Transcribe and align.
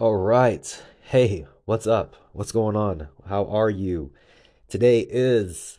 All 0.00 0.16
right. 0.16 0.82
Hey, 1.02 1.44
what's 1.66 1.86
up? 1.86 2.16
What's 2.32 2.52
going 2.52 2.74
on? 2.74 3.08
How 3.28 3.44
are 3.44 3.68
you? 3.68 4.14
Today 4.66 5.00
is 5.00 5.78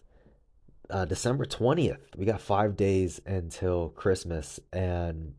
uh, 0.92 1.05
December 1.05 1.44
20th. 1.44 2.15
We 2.15 2.26
got 2.26 2.39
five 2.39 2.78
days 2.78 3.20
until 3.26 3.89
Christmas, 3.89 4.60
and 4.71 5.34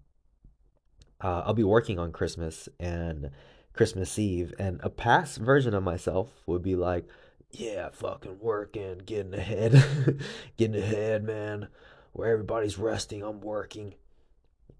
uh, 1.22 1.45
I'll 1.46 1.54
be 1.54 1.62
working 1.62 2.00
on 2.00 2.10
Christmas 2.10 2.68
and 2.80 3.30
Christmas 3.72 4.18
Eve. 4.18 4.53
And 4.58 4.81
a 4.83 4.90
past 4.90 5.38
version 5.38 5.74
of 5.74 5.85
myself 5.85 6.42
would 6.46 6.62
be 6.62 6.74
like, 6.74 7.06
yeah, 7.53 7.90
fucking 7.92 8.40
working, 8.40 8.99
getting 9.06 9.35
ahead, 9.35 9.80
getting 10.56 10.83
ahead, 10.83 11.22
man. 11.22 11.69
Where 12.14 12.33
everybody's 12.33 12.78
resting, 12.78 13.22
I'm 13.22 13.42
working. 13.42 13.94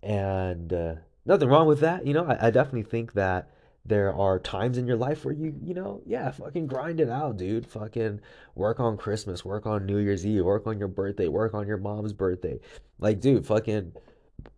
And 0.03 0.73
uh, 0.73 0.95
nothing 1.25 1.49
wrong 1.49 1.69
with 1.69 1.79
that. 1.79 2.05
You 2.05 2.15
know, 2.15 2.25
I, 2.25 2.49
I 2.49 2.51
definitely 2.51 2.83
think 2.83 3.13
that 3.13 3.49
there 3.85 4.15
are 4.15 4.39
times 4.39 4.79
in 4.79 4.87
your 4.87 4.97
life 4.97 5.25
where 5.25 5.35
you, 5.35 5.55
you 5.61 5.75
know, 5.75 6.03
yeah, 6.07 6.31
fucking 6.31 6.67
grind 6.67 7.01
it 7.01 7.11
out, 7.11 7.37
dude. 7.37 7.67
Fucking 7.67 8.21
work 8.55 8.79
on 8.79 8.97
Christmas, 8.97 9.45
work 9.45 9.67
on 9.67 9.87
New 9.87 9.99
Year's 9.99 10.25
Eve, 10.25 10.45
work 10.45 10.67
on 10.67 10.79
your 10.79 10.89
birthday, 10.89 11.29
work 11.29 11.55
on 11.55 11.67
your 11.67 11.79
mom's 11.79 12.13
birthday. 12.13 12.61
Like, 12.99 13.21
dude, 13.21 13.47
fucking 13.47 13.93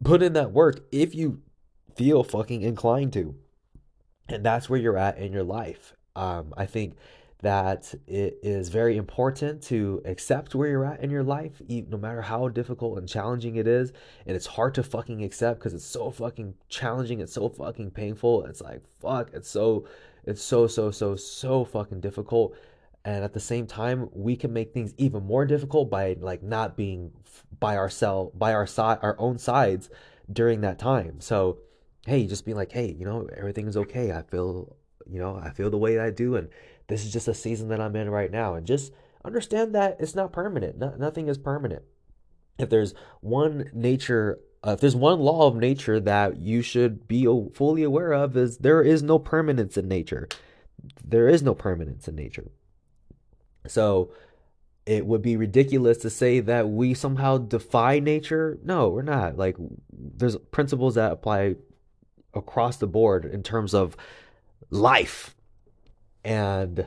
put 0.02 0.22
in 0.22 0.34
that 0.34 0.52
work 0.52 0.86
if 0.92 1.14
you 1.14 1.40
feel 1.96 2.22
fucking 2.22 2.62
inclined 2.62 3.12
to. 3.14 3.34
And 4.28 4.44
that's 4.44 4.68
where 4.68 4.78
you're 4.78 4.98
at 4.98 5.18
in 5.18 5.32
your 5.32 5.44
life. 5.44 5.94
Um, 6.16 6.52
I 6.56 6.66
think 6.66 6.96
that 7.44 7.94
it 8.06 8.38
is 8.42 8.70
very 8.70 8.96
important 8.96 9.62
to 9.64 10.00
accept 10.06 10.54
where 10.54 10.70
you're 10.70 10.86
at 10.86 11.00
in 11.00 11.10
your 11.10 11.22
life, 11.22 11.60
no 11.68 11.98
matter 11.98 12.22
how 12.22 12.48
difficult 12.48 12.96
and 12.96 13.06
challenging 13.06 13.56
it 13.56 13.66
is. 13.66 13.92
And 14.26 14.34
it's 14.34 14.46
hard 14.46 14.74
to 14.76 14.82
fucking 14.82 15.22
accept 15.22 15.60
because 15.60 15.74
it's 15.74 15.84
so 15.84 16.10
fucking 16.10 16.54
challenging. 16.70 17.20
It's 17.20 17.34
so 17.34 17.50
fucking 17.50 17.90
painful. 17.90 18.46
It's 18.46 18.62
like, 18.62 18.80
fuck, 18.98 19.28
it's 19.34 19.50
so, 19.50 19.86
it's 20.24 20.42
so, 20.42 20.66
so, 20.66 20.90
so, 20.90 21.16
so 21.16 21.66
fucking 21.66 22.00
difficult. 22.00 22.56
And 23.04 23.22
at 23.22 23.34
the 23.34 23.40
same 23.40 23.66
time, 23.66 24.08
we 24.14 24.36
can 24.36 24.54
make 24.54 24.72
things 24.72 24.94
even 24.96 25.26
more 25.26 25.44
difficult 25.44 25.90
by 25.90 26.16
like 26.18 26.42
not 26.42 26.78
being 26.78 27.12
by 27.60 27.76
ourselves, 27.76 28.32
by 28.34 28.54
our 28.54 28.66
side, 28.66 29.00
our 29.02 29.16
own 29.18 29.36
sides 29.36 29.90
during 30.32 30.62
that 30.62 30.78
time. 30.78 31.20
So, 31.20 31.58
hey, 32.06 32.26
just 32.26 32.46
being 32.46 32.56
like, 32.56 32.72
hey, 32.72 32.96
you 32.98 33.04
know, 33.04 33.28
everything's 33.36 33.76
okay. 33.76 34.12
I 34.12 34.22
feel, 34.22 34.74
you 35.06 35.18
know, 35.18 35.36
I 35.36 35.50
feel 35.50 35.68
the 35.68 35.76
way 35.76 35.98
I 35.98 36.08
do, 36.08 36.36
and 36.36 36.48
this 36.88 37.04
is 37.04 37.12
just 37.12 37.28
a 37.28 37.34
season 37.34 37.68
that 37.68 37.80
I'm 37.80 37.96
in 37.96 38.10
right 38.10 38.30
now, 38.30 38.54
and 38.54 38.66
just 38.66 38.92
understand 39.24 39.74
that 39.74 39.96
it's 40.00 40.14
not 40.14 40.32
permanent. 40.32 40.78
No, 40.78 40.94
nothing 40.98 41.28
is 41.28 41.38
permanent. 41.38 41.82
If 42.58 42.70
there's 42.70 42.94
one 43.20 43.70
nature, 43.72 44.38
uh, 44.66 44.72
if 44.72 44.80
there's 44.80 44.96
one 44.96 45.20
law 45.20 45.46
of 45.46 45.56
nature 45.56 45.98
that 46.00 46.38
you 46.38 46.62
should 46.62 47.08
be 47.08 47.24
fully 47.54 47.82
aware 47.82 48.12
of, 48.12 48.36
is 48.36 48.58
there 48.58 48.82
is 48.82 49.02
no 49.02 49.18
permanence 49.18 49.76
in 49.76 49.88
nature. 49.88 50.28
There 51.02 51.28
is 51.28 51.42
no 51.42 51.54
permanence 51.54 52.06
in 52.06 52.14
nature. 52.14 52.50
So 53.66 54.12
it 54.86 55.06
would 55.06 55.22
be 55.22 55.36
ridiculous 55.36 55.98
to 55.98 56.10
say 56.10 56.40
that 56.40 56.68
we 56.68 56.92
somehow 56.92 57.38
defy 57.38 57.98
nature. 57.98 58.58
No, 58.62 58.90
we're 58.90 59.02
not. 59.02 59.38
Like 59.38 59.56
there's 59.90 60.36
principles 60.36 60.96
that 60.96 61.12
apply 61.12 61.56
across 62.34 62.76
the 62.76 62.86
board 62.86 63.24
in 63.24 63.42
terms 63.42 63.72
of 63.72 63.96
life 64.70 65.33
and 66.24 66.86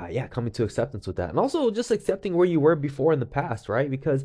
uh, 0.00 0.06
yeah 0.10 0.26
coming 0.26 0.52
to 0.52 0.64
acceptance 0.64 1.06
with 1.06 1.16
that. 1.16 1.30
And 1.30 1.38
also 1.38 1.70
just 1.70 1.90
accepting 1.90 2.34
where 2.34 2.46
you 2.46 2.60
were 2.60 2.76
before 2.76 3.12
in 3.12 3.20
the 3.20 3.26
past 3.26 3.68
right? 3.68 3.90
Because 3.90 4.24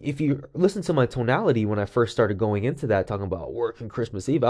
if 0.00 0.20
you 0.20 0.42
listen 0.54 0.82
to 0.82 0.92
my 0.92 1.06
tonality 1.06 1.66
when 1.66 1.78
i 1.78 1.84
first 1.84 2.12
started 2.12 2.38
going 2.38 2.64
into 2.64 2.86
that 2.86 3.06
talking 3.06 3.26
about 3.26 3.52
work 3.52 3.80
and 3.80 3.90
christmas 3.90 4.28
eve 4.28 4.44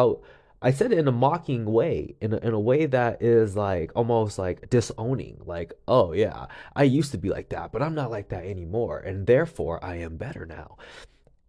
i 0.60 0.70
said 0.70 0.92
it 0.92 0.98
in 0.98 1.08
a 1.08 1.12
mocking 1.12 1.64
way 1.64 2.14
in 2.20 2.32
a, 2.32 2.36
in 2.38 2.52
a 2.52 2.60
way 2.60 2.86
that 2.86 3.22
is 3.22 3.56
like 3.56 3.92
almost 3.94 4.38
like 4.38 4.68
disowning. 4.70 5.40
Like 5.44 5.72
oh 5.86 6.12
yeah 6.12 6.46
i 6.74 6.82
used 6.82 7.12
to 7.12 7.18
be 7.18 7.30
like 7.30 7.50
that 7.50 7.72
but 7.72 7.82
i'm 7.82 7.94
not 7.94 8.10
like 8.10 8.28
that 8.30 8.44
anymore 8.44 8.98
and 8.98 9.26
therefore 9.26 9.82
i 9.84 9.96
am 9.96 10.16
better 10.16 10.44
now 10.44 10.76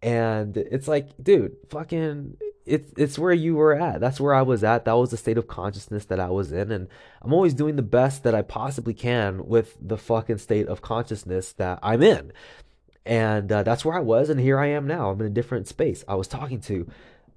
and 0.02 0.56
it's 0.56 0.88
like, 0.88 1.10
dude, 1.22 1.56
fucking 1.68 2.36
it's 2.66 2.92
it's 2.96 3.18
where 3.18 3.32
you 3.32 3.54
were 3.56 3.74
at. 3.74 4.00
That's 4.00 4.20
where 4.20 4.34
I 4.34 4.42
was 4.42 4.62
at. 4.64 4.84
That 4.84 4.92
was 4.92 5.10
the 5.10 5.16
state 5.16 5.38
of 5.38 5.46
consciousness 5.46 6.04
that 6.06 6.20
I 6.20 6.30
was 6.30 6.52
in. 6.52 6.70
And 6.70 6.88
I'm 7.22 7.32
always 7.32 7.54
doing 7.54 7.76
the 7.76 7.82
best 7.82 8.22
that 8.22 8.34
I 8.34 8.42
possibly 8.42 8.94
can 8.94 9.46
with 9.46 9.76
the 9.80 9.98
fucking 9.98 10.38
state 10.38 10.68
of 10.68 10.82
consciousness 10.82 11.52
that 11.54 11.78
I'm 11.82 12.02
in. 12.02 12.32
And 13.04 13.50
uh, 13.50 13.62
that's 13.62 13.84
where 13.84 13.96
I 13.96 14.00
was, 14.00 14.28
and 14.28 14.38
here 14.38 14.58
I 14.58 14.66
am 14.66 14.86
now. 14.86 15.10
I'm 15.10 15.20
in 15.20 15.26
a 15.26 15.30
different 15.30 15.66
space. 15.66 16.04
I 16.06 16.14
was 16.14 16.28
talking 16.28 16.60
to 16.62 16.86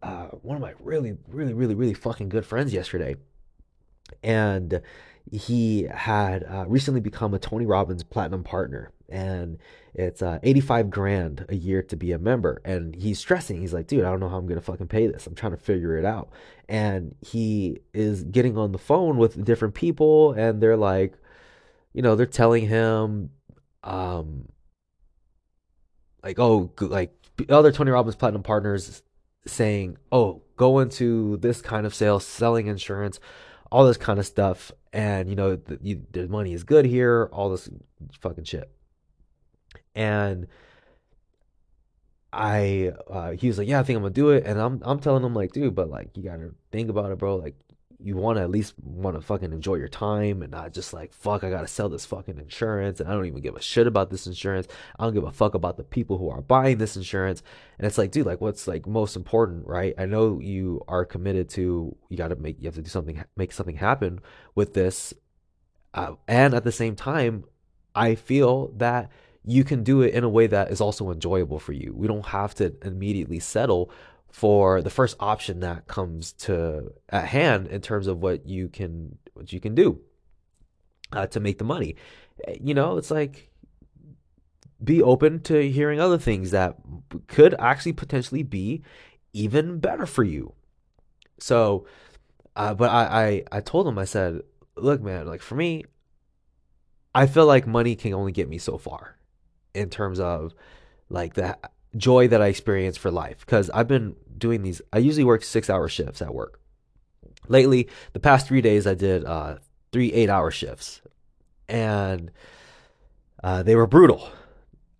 uh, 0.04 0.28
one 0.42 0.58
of 0.58 0.62
my 0.62 0.74
really, 0.82 1.18
really, 1.28 1.54
really, 1.54 1.74
really 1.74 1.94
fucking 1.94 2.28
good 2.30 2.46
friends 2.46 2.74
yesterday, 2.74 3.16
and 4.22 4.82
he 5.32 5.84
had 5.84 6.44
uh, 6.44 6.66
recently 6.68 7.00
become 7.00 7.34
a 7.34 7.40
Tony 7.40 7.66
Robbins 7.66 8.04
Platinum 8.04 8.44
Partner, 8.44 8.92
and 9.10 9.58
it's 9.94 10.22
uh, 10.22 10.40
85 10.42 10.90
grand 10.90 11.46
a 11.50 11.56
year 11.56 11.84
to 11.84 11.96
be 11.96 12.12
a 12.12 12.20
member. 12.20 12.62
And 12.66 12.96
he's 12.96 13.20
stressing. 13.20 13.62
He's 13.62 13.74
like, 13.74 13.88
dude, 13.88 14.04
I 14.04 14.10
don't 14.10 14.20
know 14.20 14.30
how 14.30 14.38
I'm 14.38 14.48
gonna 14.48 14.62
fucking 14.62 14.88
pay 14.88 15.08
this. 15.08 15.28
I'm 15.28 15.36
trying 15.36 15.52
to 15.52 15.58
figure 15.58 15.98
it 15.98 16.06
out. 16.06 16.30
And 16.68 17.16
he 17.22 17.80
is 17.94 18.24
getting 18.24 18.58
on 18.58 18.72
the 18.72 18.78
phone 18.78 19.18
with 19.18 19.44
different 19.44 19.76
people, 19.76 20.32
and 20.34 20.62
they're 20.62 20.78
like, 20.78 21.14
you 21.94 22.02
know, 22.02 22.16
they're 22.16 22.26
telling 22.26 22.68
him, 22.68 23.30
um, 23.84 24.48
like, 26.24 26.40
oh, 26.40 26.72
like 26.80 27.14
other 27.50 27.72
Tony 27.72 27.92
Robbins 27.92 28.16
Platinum 28.16 28.44
partners 28.44 29.04
saying, 29.46 29.98
oh, 30.12 30.42
go 30.56 30.80
into 30.80 31.38
this 31.38 31.62
kind 31.62 31.86
of 31.86 31.94
sales, 31.94 32.26
selling 32.26 32.68
insurance, 32.68 33.20
all 33.72 33.86
this 33.86 33.98
kind 33.98 34.20
of 34.20 34.26
stuff, 34.26 34.72
and 34.92 35.30
you 35.30 35.36
know, 35.36 35.56
the, 35.56 35.80
you, 35.82 36.06
the 36.12 36.28
money 36.28 36.54
is 36.54 36.64
good 36.64 36.86
here, 36.86 37.30
all 37.34 37.50
this 37.50 37.70
fucking 38.22 38.46
shit. 38.46 38.72
And 39.96 40.48
I 42.34 42.92
uh, 43.10 43.32
he 43.32 43.48
was 43.48 43.60
like, 43.60 43.68
yeah, 43.68 43.80
I 43.80 43.84
think 43.84 43.98
I'm 43.98 44.04
gonna 44.04 44.14
do 44.14 44.32
it, 44.32 44.44
and 44.46 44.60
I'm 44.60 44.82
I'm 44.84 45.00
telling 45.00 45.24
him 45.24 45.36
like, 45.36 45.52
dude, 45.52 45.76
but 45.76 45.90
like 45.90 46.18
you 46.18 46.24
gotta 46.24 46.52
think 46.72 46.90
about 46.90 47.12
it, 47.12 47.20
bro. 47.20 47.36
Like 47.36 47.56
you 48.00 48.18
want 48.18 48.38
to 48.38 48.42
at 48.42 48.50
least 48.50 48.74
want 48.84 49.16
to 49.16 49.22
fucking 49.22 49.54
enjoy 49.54 49.76
your 49.76 49.88
time 49.88 50.42
and 50.42 50.52
not 50.52 50.74
just 50.74 50.94
like 50.94 51.14
fuck, 51.14 51.44
I 51.44 51.50
gotta 51.52 51.68
sell 51.68 51.90
this 51.90 52.08
fucking 52.08 52.40
insurance, 52.40 53.00
and 53.00 53.08
I 53.08 53.14
don't 53.14 53.28
even 53.28 53.42
give 53.42 53.56
a 53.56 53.62
shit 53.62 53.86
about 53.86 54.10
this 54.10 54.26
insurance. 54.26 54.68
I 54.98 55.04
don't 55.04 55.14
give 55.14 55.24
a 55.26 55.32
fuck 55.32 55.54
about 55.54 55.78
the 55.78 55.84
people 55.84 56.18
who 56.18 56.30
are 56.32 56.42
buying 56.42 56.80
this 56.80 56.98
insurance, 56.98 57.44
and 57.78 57.86
it's 57.86 58.00
like, 58.00 58.10
dude, 58.10 58.26
like 58.26 58.42
what's 58.42 58.68
like 58.68 58.88
most 58.88 59.16
important, 59.16 59.68
right? 59.68 59.94
I 60.00 60.08
know 60.08 60.40
you 60.40 60.82
are 60.88 61.06
committed 61.06 61.50
to 61.50 61.96
you 62.10 62.18
gotta 62.18 62.36
make 62.36 62.60
you 62.60 62.66
have 62.66 62.76
to 62.76 62.82
do 62.82 62.90
something, 62.90 63.24
make 63.38 63.52
something 63.52 63.78
happen 63.78 64.22
with 64.56 64.74
this, 64.74 65.14
uh, 65.94 66.14
and 66.28 66.56
at 66.56 66.64
the 66.64 66.72
same 66.72 66.96
time, 66.96 67.44
I 67.94 68.16
feel 68.16 68.70
that 68.78 69.12
you 69.46 69.64
can 69.64 69.84
do 69.84 70.02
it 70.02 70.14
in 70.14 70.24
a 70.24 70.30
way 70.30 70.48
that 70.48 70.72
is 70.72 70.80
also 70.80 71.12
enjoyable 71.12 71.60
for 71.60 71.74
you. 71.74 71.94
We 71.96 72.08
don't 72.08 72.28
have 72.28 72.56
to 72.56 72.74
immediately 72.82 73.40
settle 73.40 73.92
for 74.32 74.82
the 74.82 74.90
first 74.90 75.16
option 75.20 75.60
that 75.60 75.88
comes 75.88 76.34
to 76.34 76.94
at 77.10 77.26
hand 77.26 77.68
in 77.68 77.82
terms 77.82 78.08
of 78.08 78.20
what 78.20 78.48
you 78.48 78.70
can 78.70 79.18
what 79.34 79.52
you 79.52 79.60
can 79.60 79.76
do 79.76 80.00
uh, 81.12 81.28
to 81.28 81.40
make 81.40 81.58
the 81.58 81.64
money. 81.64 81.96
You 82.60 82.74
know, 82.74 82.98
it's 82.98 83.12
like 83.12 83.52
be 84.84 85.04
open 85.04 85.42
to 85.42 85.70
hearing 85.70 86.00
other 86.00 86.18
things 86.18 86.52
that 86.52 86.78
could 87.28 87.54
actually 87.60 87.94
potentially 87.94 88.44
be 88.44 88.82
even 89.34 89.80
better 89.80 90.06
for 90.06 90.24
you. 90.24 90.54
So, 91.40 91.86
uh, 92.56 92.74
but 92.74 92.90
I, 92.90 93.44
I 93.52 93.58
I 93.58 93.62
told 93.62 93.88
him 93.88 94.00
I 94.00 94.06
said, 94.06 94.42
look, 94.78 95.02
man, 95.02 95.28
like 95.28 95.42
for 95.42 95.56
me, 95.56 95.84
I 97.14 97.28
feel 97.28 97.46
like 97.46 97.68
money 97.68 97.96
can 97.96 98.14
only 98.14 98.32
get 98.32 98.48
me 98.48 98.58
so 98.58 98.78
far 98.78 99.18
in 99.74 99.90
terms 99.90 100.20
of 100.20 100.54
like 101.10 101.34
the 101.34 101.58
joy 101.96 102.28
that 102.28 102.42
I 102.42 102.48
experience 102.48 102.98
for 102.98 103.12
life. 103.12 103.40
Because 103.46 103.70
I've 103.70 103.88
been 103.88 104.16
doing 104.38 104.64
these, 104.64 104.82
I 104.92 105.00
usually 105.00 105.24
work 105.24 105.44
six 105.44 105.70
hour 105.70 105.88
shifts 105.88 106.22
at 106.22 106.34
work. 106.34 106.60
Lately, 107.48 107.90
the 108.14 108.20
past 108.20 108.48
three 108.48 108.62
days, 108.62 108.88
I 108.88 108.94
did 108.94 109.26
uh, 109.26 109.58
three 109.92 110.14
eight 110.14 110.30
hour 110.30 110.50
shifts, 110.50 111.02
and 111.68 112.32
uh, 113.44 113.64
they 113.64 113.76
were 113.76 113.88
brutal. 113.88 114.30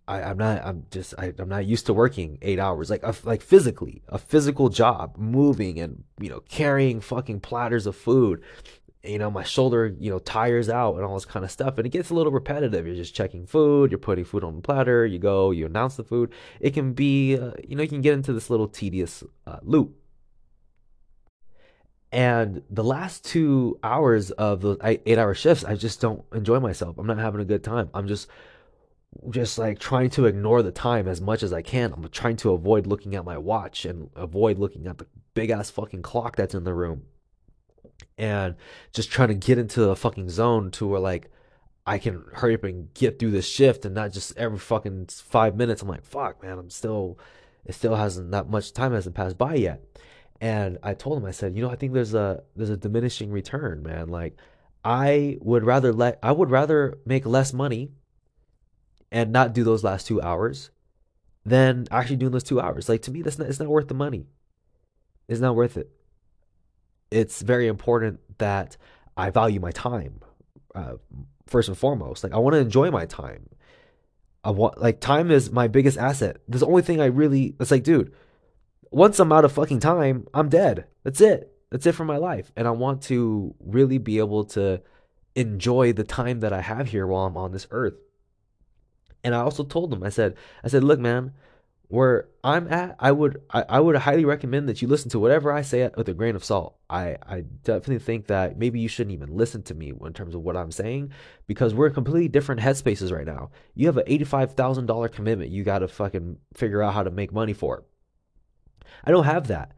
I, 0.06 0.20
am 0.20 0.36
not. 0.36 0.62
I'm 0.62 0.84
just. 0.90 1.14
I, 1.16 1.32
am 1.38 1.48
not 1.48 1.64
used 1.64 1.86
to 1.86 1.94
working 1.94 2.38
eight 2.42 2.58
hours, 2.58 2.90
like 2.90 3.02
a, 3.02 3.14
like 3.24 3.40
physically, 3.40 4.02
a 4.08 4.18
physical 4.18 4.68
job, 4.68 5.16
moving 5.16 5.80
and 5.80 6.04
you 6.20 6.28
know 6.28 6.40
carrying 6.40 7.00
fucking 7.00 7.40
platters 7.40 7.86
of 7.86 7.96
food, 7.96 8.42
you 9.04 9.18
know, 9.18 9.30
my 9.30 9.42
shoulder, 9.42 9.94
you 9.98 10.10
know, 10.10 10.18
tires 10.18 10.68
out 10.68 10.96
and 10.96 11.04
all 11.04 11.14
this 11.14 11.24
kind 11.24 11.44
of 11.44 11.50
stuff. 11.50 11.76
And 11.78 11.86
it 11.86 11.90
gets 11.90 12.10
a 12.10 12.14
little 12.14 12.32
repetitive. 12.32 12.86
You're 12.86 12.96
just 12.96 13.14
checking 13.14 13.46
food, 13.46 13.90
you're 13.90 13.98
putting 13.98 14.24
food 14.24 14.44
on 14.44 14.56
the 14.56 14.62
platter, 14.62 15.04
you 15.04 15.18
go, 15.18 15.50
you 15.50 15.66
announce 15.66 15.96
the 15.96 16.04
food. 16.04 16.32
It 16.60 16.70
can 16.70 16.92
be, 16.92 17.36
uh, 17.36 17.52
you 17.66 17.76
know, 17.76 17.82
you 17.82 17.88
can 17.88 18.00
get 18.00 18.14
into 18.14 18.32
this 18.32 18.50
little 18.50 18.68
tedious 18.68 19.22
uh, 19.46 19.58
loop. 19.62 19.96
And 22.10 22.62
the 22.70 22.84
last 22.84 23.24
two 23.24 23.78
hours 23.82 24.30
of 24.30 24.60
the 24.60 24.76
eight 24.84 25.18
hour 25.18 25.34
shifts, 25.34 25.64
I 25.64 25.74
just 25.74 26.00
don't 26.00 26.24
enjoy 26.32 26.60
myself. 26.60 26.96
I'm 26.96 27.08
not 27.08 27.18
having 27.18 27.40
a 27.40 27.44
good 27.44 27.64
time. 27.64 27.90
I'm 27.92 28.06
just, 28.06 28.28
just 29.30 29.58
like 29.58 29.80
trying 29.80 30.10
to 30.10 30.26
ignore 30.26 30.62
the 30.62 30.70
time 30.70 31.08
as 31.08 31.20
much 31.20 31.42
as 31.42 31.52
I 31.52 31.62
can. 31.62 31.92
I'm 31.92 32.08
trying 32.10 32.36
to 32.36 32.52
avoid 32.52 32.86
looking 32.86 33.16
at 33.16 33.24
my 33.24 33.36
watch 33.36 33.84
and 33.84 34.10
avoid 34.14 34.58
looking 34.58 34.86
at 34.86 34.98
the 34.98 35.06
big 35.34 35.50
ass 35.50 35.70
fucking 35.70 36.02
clock 36.02 36.36
that's 36.36 36.54
in 36.54 36.62
the 36.62 36.72
room 36.72 37.02
and 38.18 38.54
just 38.92 39.10
trying 39.10 39.28
to 39.28 39.34
get 39.34 39.58
into 39.58 39.90
a 39.90 39.96
fucking 39.96 40.30
zone 40.30 40.70
to 40.72 40.86
where 40.86 41.00
like 41.00 41.30
I 41.86 41.98
can 41.98 42.24
hurry 42.32 42.54
up 42.54 42.64
and 42.64 42.92
get 42.94 43.18
through 43.18 43.32
this 43.32 43.46
shift 43.46 43.84
and 43.84 43.94
not 43.94 44.12
just 44.12 44.36
every 44.36 44.58
fucking 44.58 45.06
five 45.06 45.56
minutes. 45.56 45.82
I'm 45.82 45.88
like, 45.88 46.04
fuck, 46.04 46.42
man, 46.42 46.58
I'm 46.58 46.70
still, 46.70 47.18
it 47.64 47.74
still 47.74 47.96
hasn't 47.96 48.30
that 48.30 48.48
much 48.48 48.72
time 48.72 48.92
hasn't 48.92 49.14
passed 49.14 49.36
by 49.36 49.54
yet. 49.54 49.82
And 50.40 50.78
I 50.82 50.94
told 50.94 51.18
him, 51.18 51.26
I 51.26 51.30
said, 51.30 51.56
you 51.56 51.62
know, 51.62 51.70
I 51.70 51.76
think 51.76 51.92
there's 51.92 52.14
a 52.14 52.42
there's 52.56 52.70
a 52.70 52.76
diminishing 52.76 53.30
return, 53.30 53.82
man. 53.82 54.08
Like, 54.08 54.36
I 54.84 55.38
would 55.40 55.64
rather 55.64 55.92
let 55.92 56.18
I 56.22 56.32
would 56.32 56.50
rather 56.50 56.98
make 57.06 57.24
less 57.26 57.52
money 57.52 57.90
and 59.12 59.32
not 59.32 59.54
do 59.54 59.64
those 59.64 59.84
last 59.84 60.06
two 60.06 60.20
hours 60.20 60.70
than 61.46 61.86
actually 61.90 62.16
doing 62.16 62.32
those 62.32 62.42
two 62.42 62.60
hours. 62.60 62.88
Like 62.88 63.02
to 63.02 63.10
me, 63.10 63.22
that's 63.22 63.38
not 63.38 63.48
it's 63.48 63.60
not 63.60 63.68
worth 63.68 63.88
the 63.88 63.94
money. 63.94 64.26
It's 65.28 65.40
not 65.40 65.54
worth 65.54 65.76
it. 65.76 65.90
It's 67.14 67.42
very 67.42 67.66
important 67.68 68.20
that 68.38 68.76
I 69.16 69.30
value 69.30 69.60
my 69.60 69.70
time. 69.70 70.20
Uh, 70.74 70.94
first 71.46 71.68
and 71.68 71.78
foremost. 71.78 72.24
Like 72.24 72.32
I 72.32 72.38
want 72.38 72.54
to 72.54 72.60
enjoy 72.60 72.90
my 72.90 73.06
time. 73.06 73.48
I 74.42 74.50
want 74.50 74.80
like 74.80 75.00
time 75.00 75.30
is 75.30 75.50
my 75.50 75.68
biggest 75.68 75.98
asset. 75.98 76.38
That's 76.48 76.60
the 76.60 76.66
only 76.66 76.82
thing 76.82 77.00
I 77.00 77.06
really 77.06 77.54
it's 77.58 77.70
like, 77.70 77.84
dude, 77.84 78.12
once 78.90 79.18
I'm 79.18 79.32
out 79.32 79.44
of 79.44 79.52
fucking 79.52 79.80
time, 79.80 80.26
I'm 80.34 80.48
dead. 80.48 80.86
That's 81.02 81.20
it. 81.20 81.52
That's 81.70 81.86
it 81.86 81.94
for 81.94 82.04
my 82.04 82.18
life. 82.18 82.52
And 82.56 82.68
I 82.68 82.70
want 82.72 83.02
to 83.04 83.54
really 83.60 83.98
be 83.98 84.18
able 84.18 84.44
to 84.46 84.82
enjoy 85.34 85.92
the 85.92 86.04
time 86.04 86.40
that 86.40 86.52
I 86.52 86.60
have 86.60 86.88
here 86.88 87.06
while 87.06 87.26
I'm 87.26 87.36
on 87.36 87.52
this 87.52 87.66
earth. 87.70 87.94
And 89.24 89.34
I 89.34 89.40
also 89.40 89.64
told 89.64 89.90
them, 89.90 90.02
I 90.02 90.10
said, 90.10 90.36
I 90.62 90.68
said, 90.68 90.84
look, 90.84 91.00
man, 91.00 91.32
where 91.88 92.28
I'm 92.42 92.72
at, 92.72 92.96
I 92.98 93.12
would 93.12 93.42
I, 93.50 93.64
I 93.68 93.80
would 93.80 93.96
highly 93.96 94.24
recommend 94.24 94.68
that 94.68 94.82
you 94.82 94.88
listen 94.88 95.10
to 95.10 95.18
whatever 95.18 95.52
I 95.52 95.62
say 95.62 95.90
with 95.96 96.08
a 96.08 96.14
grain 96.14 96.34
of 96.34 96.44
salt. 96.44 96.76
I, 96.88 97.16
I 97.26 97.42
definitely 97.62 97.98
think 97.98 98.26
that 98.28 98.58
maybe 98.58 98.80
you 98.80 98.88
shouldn't 98.88 99.14
even 99.14 99.36
listen 99.36 99.62
to 99.64 99.74
me 99.74 99.92
in 100.04 100.12
terms 100.12 100.34
of 100.34 100.42
what 100.42 100.56
I'm 100.56 100.72
saying 100.72 101.12
because 101.46 101.74
we're 101.74 101.88
in 101.88 101.94
completely 101.94 102.28
different 102.28 102.60
headspaces 102.60 103.12
right 103.12 103.26
now. 103.26 103.50
You 103.74 103.86
have 103.86 103.96
an 103.96 104.06
$85,000 104.06 105.12
commitment 105.12 105.50
you 105.50 105.62
got 105.64 105.80
to 105.80 105.88
fucking 105.88 106.38
figure 106.54 106.82
out 106.82 106.94
how 106.94 107.02
to 107.02 107.10
make 107.10 107.32
money 107.32 107.52
for. 107.52 107.78
it. 107.78 107.84
I 109.04 109.10
don't 109.10 109.24
have 109.24 109.48
that. 109.48 109.72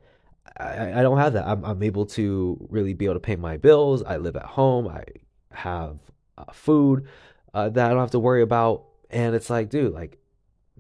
I, 0.58 1.00
I 1.00 1.03
don't 1.03 1.19
have 1.19 1.35
that. 1.35 1.47
I'm, 1.47 1.64
I'm 1.64 1.82
able 1.82 2.06
to 2.06 2.67
really 2.70 2.94
be 2.94 3.06
able 3.06 3.14
to 3.14 3.20
pay 3.20 3.37
my 3.37 3.56
bills. 3.56 4.03
I 4.03 4.17
live 4.17 4.37
at 4.37 4.44
home. 4.44 4.88
I 4.88 5.05
have 5.53 5.99
uh, 6.38 6.53
food 6.53 7.08
uh, 7.53 7.69
that 7.70 7.87
I 7.87 7.91
don't 7.91 8.00
have 8.00 8.11
to 8.12 8.19
worry 8.19 8.43
about. 8.43 8.85
And 9.11 9.35
it's 9.35 9.50
like, 9.50 9.70
dude, 9.70 9.93
like 9.93 10.19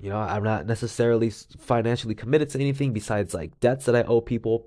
you 0.00 0.10
know, 0.10 0.18
I'm 0.18 0.42
not 0.42 0.66
necessarily 0.66 1.30
financially 1.30 2.14
committed 2.14 2.50
to 2.50 2.60
anything 2.60 2.92
besides 2.92 3.32
like 3.32 3.58
debts 3.60 3.86
that 3.86 3.96
I 3.96 4.02
owe 4.02 4.20
people 4.20 4.66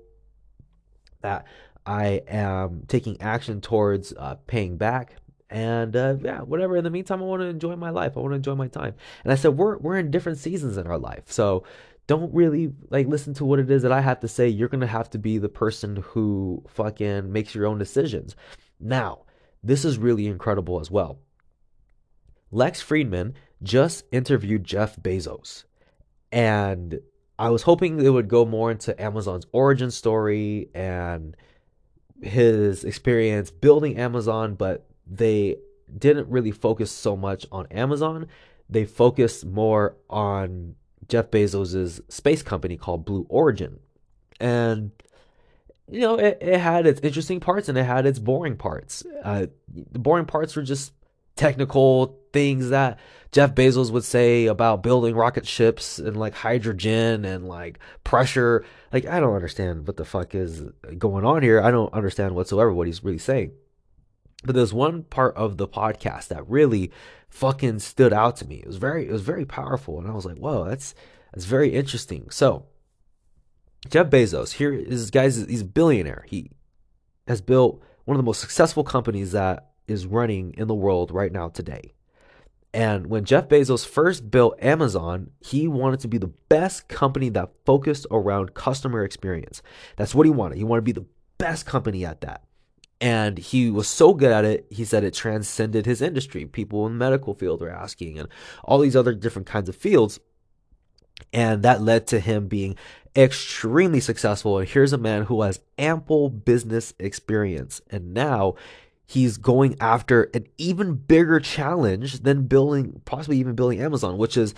that 1.22 1.46
I 1.86 2.22
am 2.28 2.84
taking 2.88 3.20
action 3.20 3.60
towards 3.60 4.12
uh, 4.16 4.36
paying 4.46 4.76
back. 4.76 5.14
And 5.48 5.96
uh, 5.96 6.16
yeah, 6.22 6.40
whatever. 6.40 6.76
In 6.76 6.84
the 6.84 6.90
meantime, 6.90 7.20
I 7.20 7.26
want 7.26 7.42
to 7.42 7.46
enjoy 7.46 7.74
my 7.76 7.90
life. 7.90 8.16
I 8.16 8.20
want 8.20 8.32
to 8.32 8.36
enjoy 8.36 8.54
my 8.54 8.68
time. 8.68 8.94
And 9.24 9.32
I 9.32 9.36
said, 9.36 9.56
we're 9.56 9.78
we're 9.78 9.98
in 9.98 10.10
different 10.10 10.38
seasons 10.38 10.76
in 10.76 10.86
our 10.86 10.98
life, 10.98 11.24
so 11.26 11.64
don't 12.06 12.32
really 12.32 12.72
like 12.88 13.06
listen 13.08 13.34
to 13.34 13.44
what 13.44 13.58
it 13.58 13.70
is 13.70 13.82
that 13.82 13.92
I 13.92 14.00
have 14.00 14.20
to 14.20 14.28
say. 14.28 14.48
You're 14.48 14.68
gonna 14.68 14.86
have 14.86 15.10
to 15.10 15.18
be 15.18 15.38
the 15.38 15.48
person 15.48 15.96
who 15.96 16.64
fucking 16.68 17.32
makes 17.32 17.54
your 17.54 17.66
own 17.66 17.78
decisions. 17.78 18.36
Now, 18.78 19.24
this 19.62 19.84
is 19.84 19.98
really 19.98 20.26
incredible 20.26 20.80
as 20.80 20.90
well. 20.90 21.18
Lex 22.52 22.82
Fridman 22.82 23.34
just 23.62 24.04
interviewed 24.12 24.64
Jeff 24.64 24.96
Bezos. 24.96 25.64
And 26.32 27.00
I 27.38 27.50
was 27.50 27.62
hoping 27.62 28.00
it 28.00 28.08
would 28.10 28.28
go 28.28 28.44
more 28.44 28.70
into 28.70 29.00
Amazon's 29.00 29.46
origin 29.52 29.90
story 29.90 30.68
and 30.74 31.36
his 32.22 32.84
experience 32.84 33.50
building 33.50 33.96
Amazon, 33.96 34.54
but 34.54 34.86
they 35.06 35.56
didn't 35.96 36.28
really 36.28 36.52
focus 36.52 36.90
so 36.90 37.16
much 37.16 37.46
on 37.50 37.66
Amazon. 37.70 38.26
They 38.68 38.84
focused 38.84 39.44
more 39.44 39.96
on 40.08 40.76
Jeff 41.08 41.30
Bezos's 41.30 42.00
space 42.08 42.42
company 42.42 42.76
called 42.76 43.04
Blue 43.04 43.26
Origin. 43.28 43.80
And 44.38 44.92
you 45.90 46.00
know, 46.00 46.16
it, 46.16 46.38
it 46.40 46.58
had 46.58 46.86
its 46.86 47.00
interesting 47.00 47.40
parts 47.40 47.68
and 47.68 47.76
it 47.76 47.82
had 47.82 48.06
its 48.06 48.18
boring 48.18 48.56
parts. 48.56 49.04
Uh, 49.24 49.46
the 49.68 49.98
boring 49.98 50.24
parts 50.24 50.54
were 50.54 50.62
just 50.62 50.92
technical 51.36 52.18
things 52.32 52.70
that 52.70 52.98
Jeff 53.32 53.54
Bezos 53.54 53.92
would 53.92 54.04
say 54.04 54.46
about 54.46 54.82
building 54.82 55.14
rocket 55.14 55.46
ships 55.46 55.98
and 55.98 56.16
like 56.16 56.34
hydrogen 56.34 57.24
and 57.24 57.46
like 57.46 57.78
pressure. 58.02 58.64
Like, 58.92 59.06
I 59.06 59.20
don't 59.20 59.34
understand 59.34 59.86
what 59.86 59.96
the 59.96 60.04
fuck 60.04 60.34
is 60.34 60.62
going 60.98 61.24
on 61.24 61.42
here. 61.42 61.60
I 61.60 61.70
don't 61.70 61.92
understand 61.94 62.34
whatsoever 62.34 62.72
what 62.72 62.88
he's 62.88 63.04
really 63.04 63.18
saying. 63.18 63.52
But 64.44 64.54
there's 64.54 64.72
one 64.72 65.04
part 65.04 65.36
of 65.36 65.58
the 65.58 65.68
podcast 65.68 66.28
that 66.28 66.48
really 66.48 66.90
fucking 67.28 67.78
stood 67.78 68.12
out 68.12 68.36
to 68.36 68.46
me. 68.46 68.56
It 68.56 68.66
was 68.66 68.78
very, 68.78 69.06
it 69.06 69.12
was 69.12 69.22
very 69.22 69.44
powerful, 69.44 69.98
and 69.98 70.08
I 70.08 70.14
was 70.14 70.24
like, 70.24 70.38
"Whoa, 70.38 70.64
that's 70.64 70.94
that's 71.32 71.44
very 71.44 71.74
interesting." 71.74 72.30
So, 72.30 72.64
Jeff 73.88 74.08
Bezos 74.08 74.52
here 74.52 74.72
is 74.72 75.10
guys, 75.10 75.36
he's 75.36 75.60
a 75.60 75.66
billionaire. 75.66 76.24
He 76.26 76.50
has 77.28 77.42
built 77.42 77.82
one 78.06 78.16
of 78.16 78.18
the 78.18 78.26
most 78.26 78.40
successful 78.40 78.82
companies 78.82 79.32
that 79.32 79.69
is 79.90 80.06
running 80.06 80.54
in 80.56 80.68
the 80.68 80.74
world 80.74 81.10
right 81.10 81.32
now 81.32 81.48
today. 81.48 81.92
And 82.72 83.08
when 83.08 83.24
Jeff 83.24 83.48
Bezos 83.48 83.84
first 83.84 84.30
built 84.30 84.62
Amazon, 84.62 85.30
he 85.40 85.66
wanted 85.66 86.00
to 86.00 86.08
be 86.08 86.18
the 86.18 86.28
best 86.48 86.88
company 86.88 87.28
that 87.30 87.50
focused 87.66 88.06
around 88.10 88.54
customer 88.54 89.04
experience. 89.04 89.60
That's 89.96 90.14
what 90.14 90.26
he 90.26 90.30
wanted. 90.30 90.58
He 90.58 90.64
wanted 90.64 90.82
to 90.82 90.84
be 90.84 90.92
the 90.92 91.06
best 91.38 91.66
company 91.66 92.04
at 92.04 92.20
that. 92.20 92.44
And 93.00 93.38
he 93.38 93.70
was 93.70 93.88
so 93.88 94.12
good 94.12 94.30
at 94.30 94.44
it, 94.44 94.66
he 94.70 94.84
said 94.84 95.04
it 95.04 95.14
transcended 95.14 95.86
his 95.86 96.02
industry. 96.02 96.44
People 96.44 96.86
in 96.86 96.92
the 96.92 96.98
medical 96.98 97.34
field 97.34 97.60
were 97.60 97.70
asking, 97.70 98.18
and 98.18 98.28
all 98.62 98.78
these 98.78 98.94
other 98.94 99.14
different 99.14 99.48
kinds 99.48 99.68
of 99.68 99.74
fields. 99.74 100.20
And 101.32 101.62
that 101.62 101.80
led 101.80 102.06
to 102.08 102.20
him 102.20 102.46
being 102.46 102.76
extremely 103.16 104.00
successful. 104.00 104.58
And 104.58 104.68
here's 104.68 104.92
a 104.92 104.98
man 104.98 105.24
who 105.24 105.42
has 105.42 105.60
ample 105.78 106.28
business 106.28 106.94
experience. 106.98 107.80
And 107.90 108.14
now 108.14 108.54
he's 109.10 109.38
going 109.38 109.74
after 109.80 110.30
an 110.34 110.46
even 110.56 110.94
bigger 110.94 111.40
challenge 111.40 112.20
than 112.20 112.46
building, 112.46 113.02
possibly 113.04 113.38
even 113.38 113.56
building 113.56 113.80
Amazon, 113.80 114.16
which 114.16 114.36
is 114.36 114.54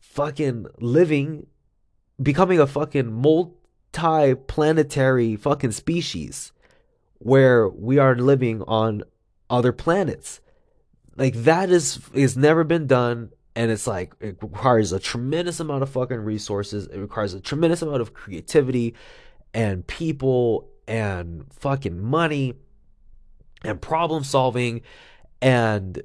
fucking 0.00 0.66
living, 0.80 1.46
becoming 2.20 2.58
a 2.58 2.66
fucking 2.66 3.12
multi 3.12 4.34
planetary 4.34 5.36
fucking 5.36 5.70
species 5.70 6.50
where 7.18 7.68
we 7.68 7.96
are 7.98 8.16
living 8.16 8.62
on 8.62 9.04
other 9.48 9.70
planets. 9.70 10.40
Like 11.16 11.34
that 11.44 11.70
is 11.70 12.00
is 12.12 12.36
never 12.36 12.64
been 12.64 12.88
done 12.88 13.30
and 13.54 13.70
it's 13.70 13.86
like 13.86 14.12
it 14.18 14.38
requires 14.42 14.90
a 14.90 14.98
tremendous 14.98 15.60
amount 15.60 15.84
of 15.84 15.90
fucking 15.90 16.18
resources. 16.18 16.88
It 16.88 16.98
requires 16.98 17.32
a 17.32 17.40
tremendous 17.40 17.80
amount 17.80 18.00
of 18.00 18.12
creativity 18.12 18.94
and 19.54 19.86
people 19.86 20.68
and 20.88 21.44
fucking 21.52 22.02
money 22.02 22.54
and 23.64 23.80
problem 23.80 24.24
solving 24.24 24.82
and 25.40 26.02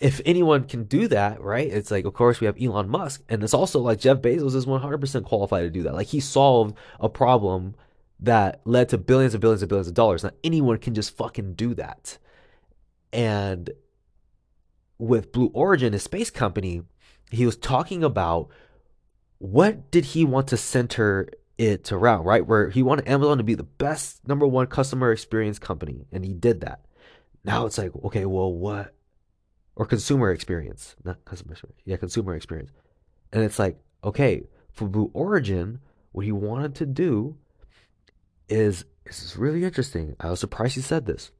if 0.00 0.20
anyone 0.24 0.64
can 0.64 0.84
do 0.84 1.08
that, 1.08 1.40
right? 1.40 1.68
It's 1.68 1.90
like, 1.90 2.04
of 2.04 2.14
course, 2.14 2.40
we 2.40 2.46
have 2.46 2.60
Elon 2.60 2.88
Musk, 2.88 3.22
and 3.28 3.42
it's 3.42 3.54
also 3.54 3.80
like 3.80 3.98
Jeff 3.98 4.18
Bezos 4.18 4.54
is 4.54 4.66
100% 4.66 5.24
qualified 5.24 5.64
to 5.64 5.70
do 5.70 5.82
that. 5.82 5.94
Like, 5.94 6.08
he 6.08 6.20
solved 6.20 6.76
a 7.00 7.08
problem 7.08 7.74
that 8.20 8.60
led 8.64 8.88
to 8.90 8.98
billions 8.98 9.34
and 9.34 9.40
billions 9.40 9.62
and 9.62 9.68
billions 9.68 9.88
of 9.88 9.94
dollars. 9.94 10.22
Not 10.22 10.34
anyone 10.44 10.78
can 10.78 10.94
just 10.94 11.16
fucking 11.16 11.54
do 11.54 11.74
that. 11.74 12.18
And 13.12 13.70
with 14.98 15.32
Blue 15.32 15.50
Origin, 15.52 15.94
a 15.94 15.98
space 15.98 16.30
company, 16.30 16.82
he 17.30 17.46
was 17.46 17.56
talking 17.56 18.04
about 18.04 18.48
what 19.38 19.90
did 19.90 20.06
he 20.06 20.24
want 20.24 20.48
to 20.48 20.56
center 20.56 21.28
it 21.58 21.90
around, 21.92 22.24
right? 22.24 22.46
Where 22.46 22.70
he 22.70 22.82
wanted 22.82 23.08
Amazon 23.08 23.38
to 23.38 23.44
be 23.44 23.54
the 23.54 23.64
best 23.64 24.26
number 24.26 24.46
one 24.46 24.68
customer 24.68 25.12
experience 25.12 25.58
company, 25.58 26.06
and 26.12 26.24
he 26.24 26.32
did 26.32 26.60
that. 26.60 26.84
Now 27.44 27.66
it's 27.66 27.78
like, 27.78 27.92
okay, 28.04 28.24
well, 28.24 28.52
what? 28.52 28.94
Or 29.74 29.84
consumer 29.84 30.30
experience, 30.30 30.96
not 31.04 31.24
customer 31.24 31.52
experience. 31.52 31.80
Yeah, 31.84 31.96
consumer 31.96 32.34
experience. 32.34 32.70
And 33.32 33.42
it's 33.42 33.58
like, 33.58 33.78
okay, 34.02 34.44
for 34.72 34.88
Blue 34.88 35.10
Origin, 35.12 35.80
what 36.12 36.24
he 36.24 36.32
wanted 36.32 36.74
to 36.76 36.86
do 36.86 37.36
is 38.48 38.84
this 39.04 39.22
is 39.22 39.36
really 39.36 39.64
interesting. 39.64 40.16
I 40.20 40.30
was 40.30 40.40
surprised 40.40 40.74
he 40.74 40.80
said 40.80 41.06
this. 41.06 41.32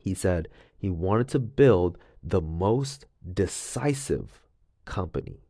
He 0.00 0.14
said 0.14 0.48
he 0.76 0.90
wanted 0.90 1.28
to 1.28 1.38
build 1.38 1.98
the 2.22 2.40
most 2.40 3.06
decisive 3.32 4.42
company 4.84 5.40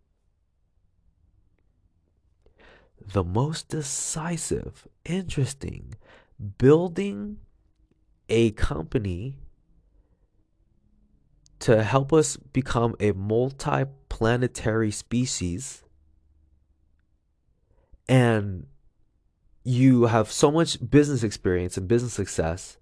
the 3.09 3.25
most 3.25 3.69
decisive, 3.69 4.87
interesting, 5.05 5.95
building 6.59 7.39
a 8.29 8.51
company 8.53 9.39
to 11.61 11.83
help 11.83 12.13
us 12.13 12.37
become 12.37 12.95
a 13.01 13.13
multi-planetary 13.13 14.91
species. 14.91 15.85
And 18.09 18.67
you 19.65 20.07
have 20.07 20.33
so 20.33 20.51
much 20.51 20.79
business 20.91 21.23
experience 21.23 21.77
and 21.77 21.87
business 21.87 22.13
success 22.15 22.79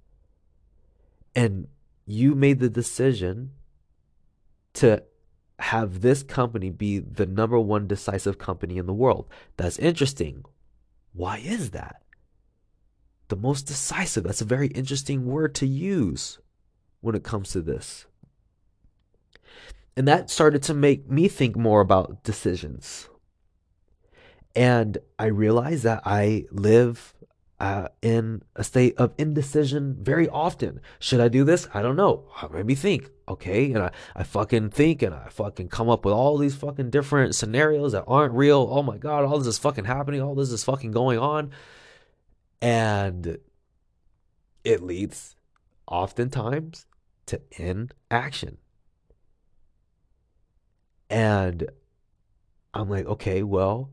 And 1.34 1.68
you 2.06 2.34
made 2.34 2.58
the 2.58 2.70
decision 2.70 3.52
to 4.74 5.02
have 5.60 6.00
this 6.00 6.22
company 6.22 6.70
be 6.70 6.98
the 6.98 7.26
number 7.26 7.58
one 7.58 7.86
decisive 7.86 8.38
company 8.38 8.78
in 8.78 8.86
the 8.86 8.94
world. 8.94 9.28
That's 9.56 9.78
interesting. 9.78 10.44
Why 11.12 11.38
is 11.38 11.70
that? 11.70 12.02
The 13.28 13.36
most 13.36 13.66
decisive. 13.66 14.24
That's 14.24 14.40
a 14.40 14.46
very 14.46 14.68
interesting 14.68 15.26
word 15.26 15.54
to 15.56 15.66
use 15.66 16.38
when 17.00 17.14
it 17.14 17.22
comes 17.22 17.50
to 17.50 17.60
this. 17.60 18.06
And 19.96 20.08
that 20.08 20.30
started 20.30 20.62
to 20.64 20.74
make 20.74 21.10
me 21.10 21.28
think 21.28 21.56
more 21.56 21.80
about 21.80 22.22
decisions. 22.24 23.08
And 24.56 24.98
I 25.18 25.26
realized 25.26 25.84
that 25.84 26.02
I 26.04 26.46
live 26.50 27.14
uh, 27.60 27.88
in 28.00 28.42
a 28.56 28.64
state 28.64 28.96
of 28.96 29.12
indecision 29.18 29.98
very 30.00 30.26
often. 30.28 30.80
Should 30.98 31.20
I 31.20 31.28
do 31.28 31.44
this? 31.44 31.68
I 31.74 31.82
don't 31.82 31.94
know. 31.94 32.24
Me 32.64 32.74
think. 32.74 33.10
Okay. 33.28 33.72
And 33.72 33.84
I, 33.84 33.90
I 34.16 34.22
fucking 34.22 34.70
think 34.70 35.02
and 35.02 35.14
I 35.14 35.28
fucking 35.28 35.68
come 35.68 35.90
up 35.90 36.06
with 36.06 36.14
all 36.14 36.38
these 36.38 36.56
fucking 36.56 36.88
different 36.88 37.34
scenarios 37.34 37.92
that 37.92 38.04
aren't 38.08 38.32
real. 38.32 38.66
Oh 38.70 38.82
my 38.82 38.96
God, 38.96 39.24
all 39.24 39.38
this 39.38 39.46
is 39.46 39.58
fucking 39.58 39.84
happening. 39.84 40.22
All 40.22 40.34
this 40.34 40.50
is 40.50 40.64
fucking 40.64 40.92
going 40.92 41.18
on. 41.18 41.50
And 42.62 43.38
it 44.64 44.82
leads 44.82 45.36
oftentimes 45.86 46.86
to 47.26 47.42
inaction. 47.52 48.56
And 51.10 51.68
I'm 52.72 52.88
like, 52.88 53.06
okay, 53.06 53.42
well, 53.42 53.90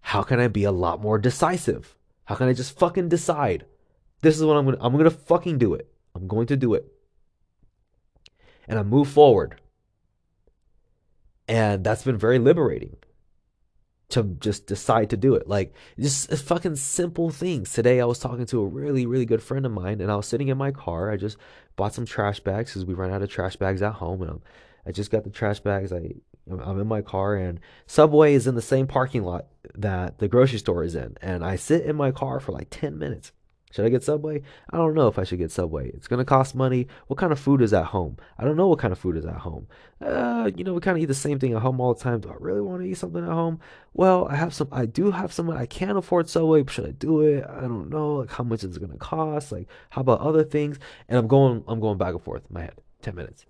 how 0.00 0.22
can 0.22 0.40
I 0.40 0.48
be 0.48 0.64
a 0.64 0.72
lot 0.72 1.00
more 1.00 1.18
decisive? 1.18 1.97
How 2.28 2.34
can 2.34 2.46
I 2.46 2.52
just 2.52 2.78
fucking 2.78 3.08
decide? 3.08 3.64
This 4.20 4.36
is 4.36 4.44
what 4.44 4.58
I'm 4.58 4.66
gonna 4.66 4.76
I'm 4.82 4.94
gonna 4.98 5.08
fucking 5.08 5.56
do 5.56 5.72
it. 5.72 5.90
I'm 6.14 6.28
going 6.28 6.46
to 6.48 6.58
do 6.58 6.74
it. 6.74 6.84
And 8.68 8.78
I 8.78 8.82
move 8.82 9.08
forward. 9.08 9.58
And 11.48 11.82
that's 11.82 12.04
been 12.04 12.18
very 12.18 12.38
liberating 12.38 12.96
to 14.10 14.24
just 14.40 14.66
decide 14.66 15.08
to 15.08 15.16
do 15.16 15.36
it. 15.36 15.48
Like 15.48 15.72
just 15.98 16.30
fucking 16.30 16.76
simple 16.76 17.30
things. 17.30 17.72
Today 17.72 17.98
I 17.98 18.04
was 18.04 18.18
talking 18.18 18.44
to 18.44 18.60
a 18.60 18.66
really, 18.66 19.06
really 19.06 19.24
good 19.24 19.42
friend 19.42 19.64
of 19.64 19.72
mine 19.72 20.02
and 20.02 20.12
I 20.12 20.16
was 20.16 20.26
sitting 20.26 20.48
in 20.48 20.58
my 20.58 20.70
car. 20.70 21.10
I 21.10 21.16
just 21.16 21.38
bought 21.76 21.94
some 21.94 22.04
trash 22.04 22.40
bags 22.40 22.70
because 22.70 22.84
we 22.84 22.92
ran 22.92 23.10
out 23.10 23.22
of 23.22 23.30
trash 23.30 23.56
bags 23.56 23.80
at 23.80 23.94
home 23.94 24.20
and 24.20 24.32
I'm, 24.32 24.42
I 24.84 24.92
just 24.92 25.10
got 25.10 25.24
the 25.24 25.30
trash 25.30 25.60
bags. 25.60 25.94
I 25.94 26.12
I'm 26.50 26.80
in 26.80 26.86
my 26.86 27.02
car 27.02 27.34
and 27.34 27.60
Subway 27.86 28.34
is 28.34 28.46
in 28.46 28.54
the 28.54 28.62
same 28.62 28.86
parking 28.86 29.22
lot 29.22 29.46
that 29.74 30.18
the 30.18 30.28
grocery 30.28 30.58
store 30.58 30.84
is 30.84 30.94
in. 30.94 31.16
And 31.20 31.44
I 31.44 31.56
sit 31.56 31.84
in 31.84 31.96
my 31.96 32.10
car 32.10 32.40
for 32.40 32.52
like 32.52 32.68
10 32.70 32.98
minutes. 32.98 33.32
Should 33.70 33.84
I 33.84 33.90
get 33.90 34.02
Subway? 34.02 34.42
I 34.70 34.78
don't 34.78 34.94
know 34.94 35.08
if 35.08 35.18
I 35.18 35.24
should 35.24 35.38
get 35.38 35.50
Subway. 35.50 35.90
It's 35.90 36.08
going 36.08 36.18
to 36.18 36.24
cost 36.24 36.54
money. 36.54 36.88
What 37.06 37.18
kind 37.18 37.32
of 37.32 37.38
food 37.38 37.60
is 37.60 37.74
at 37.74 37.86
home? 37.86 38.16
I 38.38 38.44
don't 38.44 38.56
know 38.56 38.68
what 38.68 38.78
kind 38.78 38.92
of 38.92 38.98
food 38.98 39.16
is 39.16 39.26
at 39.26 39.36
home. 39.36 39.66
Uh, 40.00 40.50
you 40.56 40.64
know, 40.64 40.72
we 40.72 40.80
kind 40.80 40.96
of 40.96 41.02
eat 41.02 41.06
the 41.06 41.14
same 41.14 41.38
thing 41.38 41.52
at 41.52 41.60
home 41.60 41.80
all 41.80 41.92
the 41.92 42.02
time. 42.02 42.20
Do 42.20 42.30
I 42.30 42.36
really 42.38 42.62
want 42.62 42.82
to 42.82 42.88
eat 42.88 42.96
something 42.96 43.22
at 43.22 43.30
home? 43.30 43.60
Well, 43.92 44.26
I 44.28 44.36
have 44.36 44.54
some, 44.54 44.68
I 44.72 44.86
do 44.86 45.10
have 45.10 45.32
some, 45.32 45.50
I 45.50 45.66
can't 45.66 45.98
afford 45.98 46.30
Subway. 46.30 46.64
Should 46.66 46.86
I 46.86 46.92
do 46.92 47.20
it? 47.20 47.44
I 47.46 47.62
don't 47.62 47.90
know. 47.90 48.16
Like, 48.16 48.30
how 48.30 48.44
much 48.44 48.64
is 48.64 48.76
it 48.76 48.80
going 48.80 48.92
to 48.92 48.98
cost? 48.98 49.52
Like, 49.52 49.68
how 49.90 50.00
about 50.00 50.20
other 50.20 50.44
things? 50.44 50.78
And 51.08 51.18
I'm 51.18 51.28
going, 51.28 51.62
I'm 51.68 51.80
going 51.80 51.98
back 51.98 52.14
and 52.14 52.22
forth 52.22 52.44
in 52.48 52.54
my 52.54 52.62
head. 52.62 52.74
10 53.02 53.14
minutes. 53.14 53.44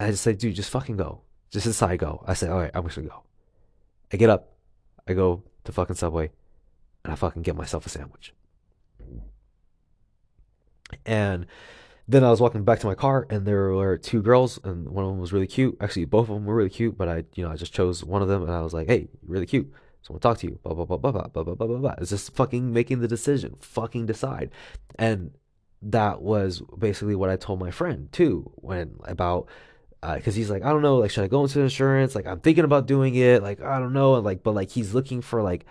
I 0.00 0.10
just 0.10 0.22
say, 0.22 0.32
dude, 0.32 0.56
just 0.56 0.70
fucking 0.70 0.96
go. 0.96 1.22
Just 1.52 1.66
as 1.66 1.82
I 1.82 1.96
go, 1.96 2.24
I 2.26 2.32
say, 2.32 2.48
all 2.48 2.58
right, 2.58 2.70
I'm 2.74 2.84
just 2.84 2.96
gonna 2.96 3.08
go. 3.08 3.22
I 4.12 4.16
get 4.16 4.30
up, 4.30 4.54
I 5.06 5.12
go 5.12 5.42
to 5.64 5.72
fucking 5.72 5.96
Subway, 5.96 6.30
and 7.04 7.12
I 7.12 7.16
fucking 7.16 7.42
get 7.42 7.54
myself 7.54 7.84
a 7.84 7.90
sandwich. 7.90 8.32
And 11.04 11.46
then 12.08 12.24
I 12.24 12.30
was 12.30 12.40
walking 12.40 12.64
back 12.64 12.80
to 12.80 12.86
my 12.86 12.94
car, 12.94 13.26
and 13.28 13.46
there 13.46 13.70
were 13.72 13.98
two 13.98 14.22
girls, 14.22 14.58
and 14.64 14.88
one 14.88 15.04
of 15.04 15.10
them 15.10 15.20
was 15.20 15.32
really 15.32 15.46
cute. 15.46 15.76
Actually, 15.78 16.06
both 16.06 16.28
of 16.28 16.34
them 16.34 16.46
were 16.46 16.54
really 16.54 16.70
cute, 16.70 16.96
but 16.96 17.08
I, 17.08 17.24
you 17.34 17.44
know, 17.44 17.50
I 17.50 17.56
just 17.56 17.74
chose 17.74 18.02
one 18.02 18.22
of 18.22 18.28
them, 18.28 18.42
and 18.42 18.50
I 18.50 18.62
was 18.62 18.72
like, 18.72 18.88
"Hey, 18.88 19.08
really 19.26 19.46
cute. 19.46 19.70
So 20.02 20.10
I 20.10 20.12
want 20.14 20.22
to 20.22 20.28
talk 20.28 20.38
to 20.38 20.46
you." 20.46 20.58
Blah 20.62 20.74
blah 20.74 20.84
blah 20.86 20.96
blah 20.96 21.12
blah 21.12 21.28
blah 21.28 21.54
blah 21.54 21.66
blah 21.66 21.78
blah. 21.78 21.94
It's 21.98 22.10
just 22.10 22.34
fucking 22.34 22.72
making 22.72 23.00
the 23.00 23.08
decision, 23.08 23.56
fucking 23.60 24.06
decide, 24.06 24.50
and 24.96 25.32
that 25.82 26.22
was 26.22 26.62
basically 26.78 27.14
what 27.14 27.28
I 27.28 27.36
told 27.36 27.60
my 27.60 27.70
friend 27.70 28.10
too 28.12 28.50
when 28.56 28.96
about 29.04 29.48
because 30.02 30.34
uh, 30.34 30.38
he's 30.38 30.50
like, 30.50 30.64
I 30.64 30.70
don't 30.70 30.82
know, 30.82 30.96
like, 30.96 31.12
should 31.12 31.24
I 31.24 31.28
go 31.28 31.44
into 31.44 31.60
insurance? 31.60 32.16
Like, 32.16 32.26
I'm 32.26 32.40
thinking 32.40 32.64
about 32.64 32.86
doing 32.86 33.14
it. 33.14 33.42
Like, 33.42 33.62
I 33.62 33.78
don't 33.78 33.92
know. 33.92 34.16
And 34.16 34.24
like, 34.24 34.42
but 34.42 34.54
like, 34.54 34.70
he's 34.70 34.94
looking 34.94 35.22
for 35.22 35.42
like 35.42 35.64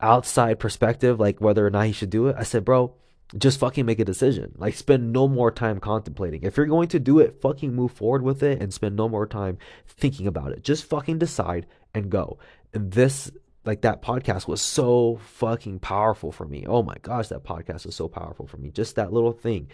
outside 0.00 0.58
perspective, 0.58 1.18
like 1.18 1.40
whether 1.40 1.66
or 1.66 1.70
not 1.70 1.86
he 1.86 1.92
should 1.92 2.10
do 2.10 2.26
it. 2.26 2.36
I 2.38 2.42
said, 2.42 2.66
bro, 2.66 2.94
just 3.38 3.58
fucking 3.60 3.86
make 3.86 3.98
a 3.98 4.04
decision. 4.04 4.52
Like, 4.58 4.74
spend 4.74 5.10
no 5.10 5.26
more 5.26 5.50
time 5.50 5.80
contemplating. 5.80 6.42
If 6.42 6.58
you're 6.58 6.66
going 6.66 6.88
to 6.88 7.00
do 7.00 7.18
it, 7.18 7.40
fucking 7.40 7.74
move 7.74 7.92
forward 7.92 8.22
with 8.22 8.42
it 8.42 8.60
and 8.60 8.74
spend 8.74 8.94
no 8.94 9.08
more 9.08 9.26
time 9.26 9.56
thinking 9.86 10.26
about 10.26 10.52
it. 10.52 10.62
Just 10.62 10.84
fucking 10.84 11.18
decide 11.18 11.66
and 11.94 12.10
go. 12.10 12.38
And 12.74 12.92
this, 12.92 13.30
like, 13.64 13.80
that 13.82 14.02
podcast 14.02 14.46
was 14.46 14.60
so 14.60 15.18
fucking 15.24 15.78
powerful 15.78 16.30
for 16.30 16.44
me. 16.44 16.66
Oh 16.66 16.82
my 16.82 16.96
gosh, 17.00 17.28
that 17.28 17.44
podcast 17.44 17.86
was 17.86 17.96
so 17.96 18.06
powerful 18.06 18.46
for 18.46 18.58
me. 18.58 18.70
Just 18.70 18.96
that 18.96 19.14
little 19.14 19.32
thing. 19.32 19.68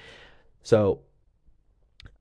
So, 0.62 1.00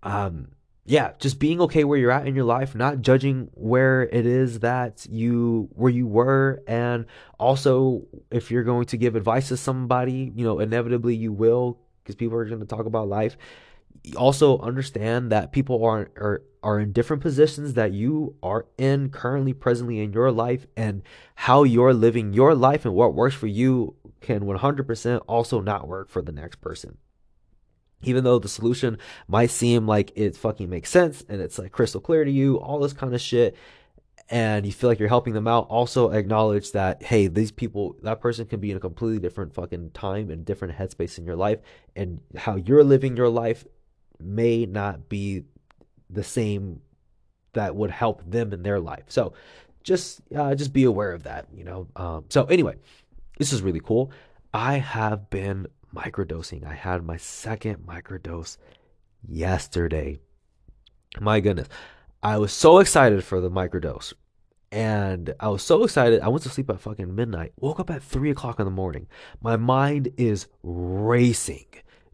um, 0.02 0.48
yeah, 0.89 1.12
just 1.20 1.38
being 1.38 1.60
okay 1.63 1.84
where 1.84 2.00
you're 2.00 2.12
at 2.12 2.25
in 2.27 2.34
your 2.34 2.46
life, 2.46 2.74
not 2.74 3.01
judging 3.01 3.50
where 3.56 4.03
it 4.03 4.25
is 4.25 4.60
that 4.60 5.06
you 5.10 5.67
where 5.74 5.91
you 5.91 6.08
were 6.08 6.63
and 6.65 7.06
also 7.38 8.03
if 8.32 8.50
you're 8.50 8.63
going 8.63 8.86
to 8.86 8.98
give 8.98 9.17
advice 9.17 9.50
to 9.50 9.58
somebody, 9.58 10.32
you 10.34 10.46
know, 10.46 10.60
inevitably 10.60 11.13
you 11.13 11.34
will 11.34 11.77
because 12.01 12.15
people 12.15 12.38
are 12.38 12.46
going 12.46 12.62
to 12.62 12.65
talk 12.65 12.86
about 12.86 13.10
life. 13.10 13.36
Also 14.15 14.60
understand 14.60 15.29
that 15.29 15.51
people 15.51 15.84
are 15.84 16.10
are 16.15 16.44
are 16.63 16.79
in 16.79 16.94
different 16.94 17.22
positions 17.22 17.74
that 17.74 17.91
you 17.91 18.38
are 18.41 18.65
in 18.77 19.10
currently 19.10 19.51
presently 19.51 20.00
in 20.00 20.13
your 20.13 20.32
life 20.32 20.67
and 20.77 21.01
how 21.36 21.63
you're 21.63 21.94
living 21.94 22.32
your 22.32 22.56
life 22.56 22.86
and 22.86 22.94
what 22.94 23.13
works 23.13 23.36
for 23.36 23.48
you 23.48 23.94
can 24.22 24.41
100% 24.41 25.22
also 25.27 25.60
not 25.60 25.88
work 25.88 26.10
for 26.10 26.22
the 26.22 26.32
next 26.32 26.62
person 26.62 26.98
even 28.04 28.24
though 28.24 28.39
the 28.39 28.50
solution 28.50 28.98
might 29.27 29.50
seem 29.50 29.88
like 29.88 30.12
it 30.16 30.36
fucking 30.36 30.70
makes 30.70 30.89
sense 30.89 31.24
and 31.27 31.42
it's 31.42 31.58
like 31.58 31.72
crystal 31.72 32.01
clear 32.01 32.24
to 32.24 32.32
you, 32.32 32.58
all 32.60 32.80
this 32.80 32.94
kind 32.94 33.13
of 33.13 33.22
shit, 33.22 33.56
and 34.30 34.66
you 34.66 34.72
feel 34.72 34.89
like 34.89 35.00
you're 35.00 35.08
helping 35.08 35.34
them 35.34 35.48
out, 35.48 35.68
also 35.70 36.12
acknowledge 36.12 36.74
that, 36.74 37.01
hey, 37.01 37.27
these 37.27 37.51
people, 37.51 37.96
that 38.04 38.20
person 38.20 38.46
can 38.46 38.60
be 38.60 38.72
in 38.72 38.77
a 38.77 38.80
completely 38.80 39.20
different 39.20 39.54
fucking 39.54 39.92
time 39.92 40.30
and 40.30 40.46
different 40.46 40.77
headspace 40.77 41.18
in 41.18 41.25
your 41.25 41.36
life, 41.36 41.60
and 41.96 42.20
how 42.36 42.56
you're 42.56 42.84
living 42.84 43.16
your 43.16 43.30
life 43.30 43.66
may 44.20 44.66
not 44.66 45.08
be 45.08 45.44
the 46.10 46.24
same 46.24 46.82
that 47.54 47.75
would 47.75 47.92
help 47.92 48.30
them 48.30 48.54
in 48.54 48.63
their 48.63 48.80
life. 48.80 49.06
So 49.08 49.34
just 49.84 50.22
uh, 50.36 50.54
just 50.56 50.74
be 50.74 50.84
aware 50.84 51.13
of 51.13 51.24
that, 51.24 51.48
you 51.54 51.63
know. 51.63 51.88
Um, 51.96 52.25
so 52.30 52.46
anyway, 52.46 52.75
this 53.38 53.54
is 53.54 53.62
really 53.62 53.80
cool. 53.80 54.12
I 54.54 54.77
have 54.77 55.30
been 55.30 55.68
microdosing. 55.94 56.65
I 56.65 56.74
had 56.74 57.03
my 57.03 57.17
second 57.17 57.86
microdose 57.86 58.58
yesterday. 59.27 60.20
My 61.20 61.39
goodness. 61.39 61.67
I 62.22 62.38
was 62.38 62.51
so 62.51 62.79
excited 62.79 63.24
for 63.24 63.39
the 63.39 63.50
microdose. 63.50 64.13
And 64.72 65.34
I 65.39 65.48
was 65.48 65.63
so 65.63 65.84
excited. 65.84 66.22
I 66.22 66.27
went 66.27 66.44
to 66.44 66.50
sleep 66.50 66.70
at 66.70 66.82
fucking 66.82 67.15
midnight, 67.15 67.53
woke 67.58 67.79
up 67.79 67.89
at 67.89 68.03
three 68.03 68.32
o'clock 68.32 68.60
in 68.60 68.65
the 68.65 68.72
morning. 68.72 69.08
My 69.41 69.56
mind 69.56 70.12
is 70.17 70.48
racing. 70.62 71.67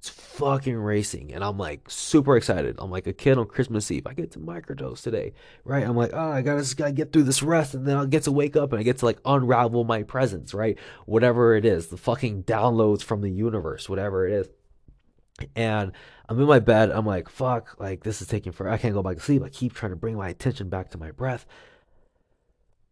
It's 0.04 0.10
fucking 0.10 0.76
racing. 0.76 1.34
And 1.34 1.46
I'm 1.46 1.58
like 1.58 1.90
super 1.90 2.36
excited. 2.36 2.76
I'm 2.78 2.92
like 2.92 3.08
a 3.08 3.14
kid 3.14 3.38
on 3.38 3.48
Christmas 3.48 3.90
Eve. 3.90 4.06
I 4.06 4.14
get 4.14 4.32
to 4.32 4.40
microdose 4.40 5.02
today, 5.02 5.32
right? 5.64 5.82
I'm 5.82 5.96
like, 5.96 6.12
oh, 6.12 6.30
I 6.30 6.42
gotta 6.42 6.60
just 6.60 6.76
gotta 6.76 6.92
get 6.92 7.14
through 7.14 7.24
this 7.24 7.42
rest 7.42 7.74
and 7.74 7.86
then 7.86 7.96
I'll 7.96 8.06
get 8.06 8.24
to 8.24 8.32
wake 8.34 8.58
up 8.58 8.74
and 8.74 8.82
I 8.82 8.84
get 8.84 8.98
to 8.98 9.06
like 9.06 9.20
unravel 9.24 9.86
my 9.86 10.04
presence, 10.04 10.54
right? 10.54 10.78
Whatever 11.06 11.56
it 11.56 11.64
is, 11.64 11.88
the 11.88 11.96
fucking 11.96 12.44
downloads 12.44 13.02
from 13.02 13.22
the 13.22 13.30
universe, 13.30 13.88
whatever 13.88 14.28
it 14.28 14.34
is. 14.34 14.50
And 15.56 15.94
I'm 16.28 16.38
in 16.38 16.48
my 16.48 16.60
bed. 16.60 16.92
I'm 16.92 17.06
like, 17.06 17.30
fuck, 17.30 17.80
like 17.80 18.04
this 18.04 18.22
is 18.22 18.28
taking 18.28 18.52
forever. 18.52 18.74
I 18.74 18.80
can't 18.80 18.94
go 18.94 19.04
back 19.04 19.16
to 19.16 19.24
sleep. 19.24 19.42
I 19.42 19.48
keep 19.48 19.74
trying 19.74 19.94
to 19.94 19.96
bring 19.96 20.18
my 20.18 20.28
attention 20.28 20.68
back 20.68 20.90
to 20.90 20.98
my 20.98 21.12
breath. 21.12 21.46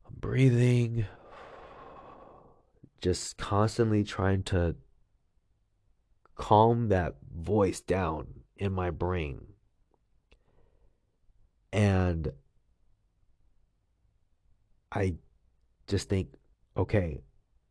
I'm 0.08 0.16
breathing, 0.18 1.08
just 3.02 3.38
constantly 3.38 4.06
trying 4.06 4.44
to 4.44 4.78
calm 6.36 6.90
that 6.90 7.16
voice 7.36 7.82
down 7.82 8.42
in 8.56 8.74
my 8.74 8.90
brain. 8.90 9.46
And 11.74 12.32
I 14.92 15.16
just 15.88 16.10
think, 16.10 16.30
okay, 16.76 17.22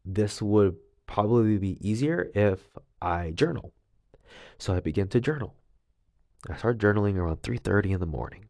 this 0.05 0.41
would 0.41 0.77
probably 1.07 1.59
be 1.59 1.79
easier 1.87 2.31
if 2.35 2.61
I 3.03 3.31
journal. 3.31 3.73
So 4.59 4.75
I 4.75 4.81
begin 4.81 5.09
to 5.09 5.21
journal. 5.21 5.55
I 6.49 6.57
start 6.57 6.79
journaling 6.79 7.17
around 7.17 7.43
3:30 7.43 7.93
in 7.93 8.01
the 8.01 8.07
morning. 8.07 8.49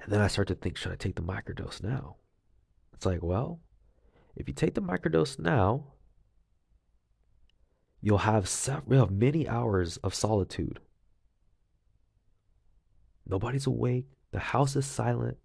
And 0.00 0.12
then 0.12 0.20
I 0.20 0.28
start 0.28 0.48
to 0.48 0.54
think, 0.54 0.76
should 0.76 0.92
I 0.92 0.96
take 0.96 1.16
the 1.16 1.22
microdose 1.22 1.82
now? 1.82 2.16
It's 2.92 3.06
like, 3.06 3.22
well, 3.22 3.60
if 4.36 4.46
you 4.46 4.54
take 4.54 4.74
the 4.74 4.82
microdose 4.82 5.38
now, 5.38 5.91
you'll 8.02 8.18
have 8.18 8.48
several, 8.48 9.10
many 9.10 9.48
hours 9.48 9.96
of 9.98 10.14
solitude 10.14 10.80
Nobody's 13.26 13.66
awake. 13.66 14.06
The 14.32 14.38
house 14.38 14.76
is 14.76 14.86
silent. 14.86 15.38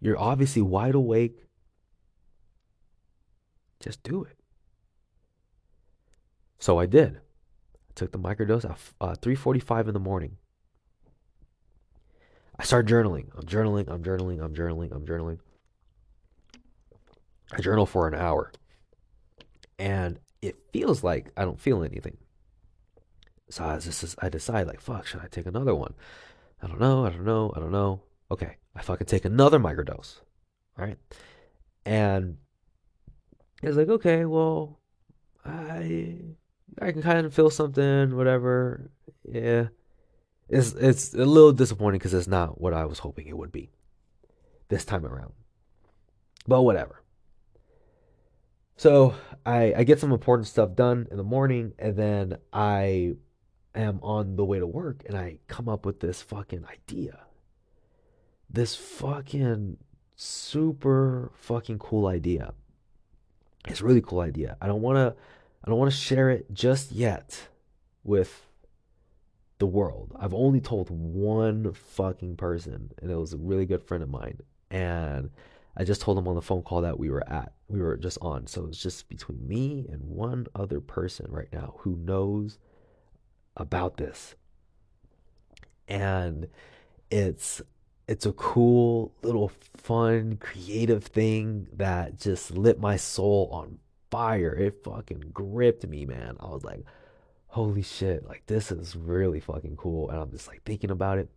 You're 0.00 0.18
obviously 0.18 0.62
wide 0.62 0.94
awake. 0.94 1.46
Just 3.80 4.02
do 4.02 4.24
it. 4.24 4.38
So 6.58 6.78
I 6.78 6.86
did. 6.86 7.16
I 7.16 7.92
took 7.94 8.12
the 8.12 8.18
microdose 8.18 8.64
at 8.64 8.78
uh, 9.00 9.14
3:45 9.14 9.88
in 9.88 9.94
the 9.94 10.00
morning. 10.00 10.36
I 12.58 12.64
start 12.64 12.86
journaling. 12.86 13.26
I'm 13.36 13.46
journaling. 13.46 13.88
I'm 13.88 14.02
journaling. 14.02 14.42
I'm 14.42 14.54
journaling. 14.54 14.92
I'm 14.92 15.04
journaling. 15.04 15.38
I 17.52 17.60
journal 17.60 17.84
for 17.84 18.08
an 18.08 18.14
hour, 18.14 18.52
and 19.78 20.18
it 20.46 20.56
feels 20.72 21.02
like 21.02 21.30
I 21.36 21.44
don't 21.44 21.60
feel 21.60 21.82
anything. 21.82 22.16
So 23.50 23.64
I 23.64 23.78
just 23.78 24.16
I 24.22 24.28
decide 24.28 24.66
like, 24.66 24.80
fuck, 24.80 25.06
should 25.06 25.20
I 25.20 25.26
take 25.26 25.46
another 25.46 25.74
one? 25.74 25.94
I 26.62 26.66
don't 26.66 26.80
know. 26.80 27.04
I 27.04 27.10
don't 27.10 27.24
know. 27.24 27.52
I 27.54 27.60
don't 27.60 27.72
know. 27.72 28.02
Okay, 28.30 28.56
I 28.74 28.82
fucking 28.82 29.06
take 29.06 29.24
another 29.24 29.58
microdose. 29.58 30.20
Right, 30.76 30.98
and 31.84 32.38
it's 33.62 33.76
like, 33.76 33.88
okay, 33.88 34.24
well, 34.24 34.80
I 35.44 36.16
I 36.80 36.92
can 36.92 37.02
kind 37.02 37.26
of 37.26 37.34
feel 37.34 37.50
something, 37.50 38.16
whatever. 38.16 38.90
Yeah, 39.24 39.68
it's 40.48 40.72
it's 40.72 41.14
a 41.14 41.24
little 41.24 41.52
disappointing 41.52 41.98
because 41.98 42.14
it's 42.14 42.26
not 42.26 42.60
what 42.60 42.74
I 42.74 42.86
was 42.86 42.98
hoping 42.98 43.26
it 43.26 43.36
would 43.36 43.52
be 43.52 43.70
this 44.68 44.84
time 44.84 45.06
around. 45.06 45.32
But 46.46 46.62
whatever. 46.62 47.03
So 48.76 49.14
I 49.46 49.74
I 49.76 49.84
get 49.84 50.00
some 50.00 50.12
important 50.12 50.48
stuff 50.48 50.74
done 50.74 51.06
in 51.10 51.16
the 51.16 51.24
morning, 51.24 51.72
and 51.78 51.96
then 51.96 52.38
I 52.52 53.14
am 53.74 54.00
on 54.02 54.36
the 54.36 54.44
way 54.44 54.58
to 54.58 54.66
work, 54.66 55.02
and 55.06 55.16
I 55.16 55.38
come 55.48 55.68
up 55.68 55.86
with 55.86 56.00
this 56.00 56.22
fucking 56.22 56.64
idea. 56.66 57.20
This 58.50 58.74
fucking 58.76 59.78
super 60.16 61.32
fucking 61.34 61.78
cool 61.78 62.06
idea. 62.06 62.54
It's 63.66 63.80
a 63.80 63.84
really 63.84 64.02
cool 64.02 64.20
idea. 64.20 64.56
I 64.60 64.66
don't 64.66 64.82
want 64.82 64.96
to 64.96 65.14
I 65.64 65.70
don't 65.70 65.78
want 65.78 65.90
to 65.90 65.96
share 65.96 66.30
it 66.30 66.52
just 66.52 66.92
yet 66.92 67.48
with 68.02 68.46
the 69.58 69.66
world. 69.66 70.14
I've 70.18 70.34
only 70.34 70.60
told 70.60 70.90
one 70.90 71.72
fucking 71.72 72.36
person, 72.36 72.90
and 73.00 73.10
it 73.10 73.16
was 73.16 73.32
a 73.32 73.38
really 73.38 73.66
good 73.66 73.82
friend 73.82 74.02
of 74.02 74.10
mine. 74.10 74.40
And 74.70 75.30
I 75.76 75.84
just 75.84 76.00
told 76.00 76.18
him 76.18 76.28
on 76.28 76.34
the 76.36 76.42
phone 76.42 76.62
call 76.62 76.82
that 76.82 76.98
we 76.98 77.10
were 77.10 77.28
at, 77.28 77.52
we 77.68 77.80
were 77.80 77.96
just 77.96 78.18
on. 78.20 78.46
So 78.46 78.66
it's 78.66 78.80
just 78.80 79.08
between 79.08 79.46
me 79.46 79.86
and 79.90 80.02
one 80.02 80.46
other 80.54 80.80
person 80.80 81.26
right 81.30 81.52
now 81.52 81.74
who 81.78 81.96
knows 81.96 82.58
about 83.56 83.96
this. 83.96 84.36
And 85.88 86.48
it's 87.10 87.60
it's 88.06 88.26
a 88.26 88.32
cool 88.32 89.14
little 89.22 89.50
fun 89.76 90.36
creative 90.36 91.04
thing 91.04 91.66
that 91.72 92.18
just 92.18 92.50
lit 92.50 92.78
my 92.78 92.96
soul 92.96 93.48
on 93.50 93.78
fire. 94.10 94.54
It 94.54 94.84
fucking 94.84 95.30
gripped 95.32 95.86
me, 95.86 96.04
man. 96.04 96.36
I 96.38 96.46
was 96.48 96.64
like, 96.64 96.84
holy 97.48 97.82
shit, 97.82 98.26
like 98.26 98.44
this 98.46 98.70
is 98.70 98.94
really 98.94 99.40
fucking 99.40 99.76
cool. 99.76 100.10
And 100.10 100.18
I'm 100.18 100.30
just 100.30 100.48
like 100.48 100.62
thinking 100.64 100.90
about 100.90 101.18
it. 101.18 101.30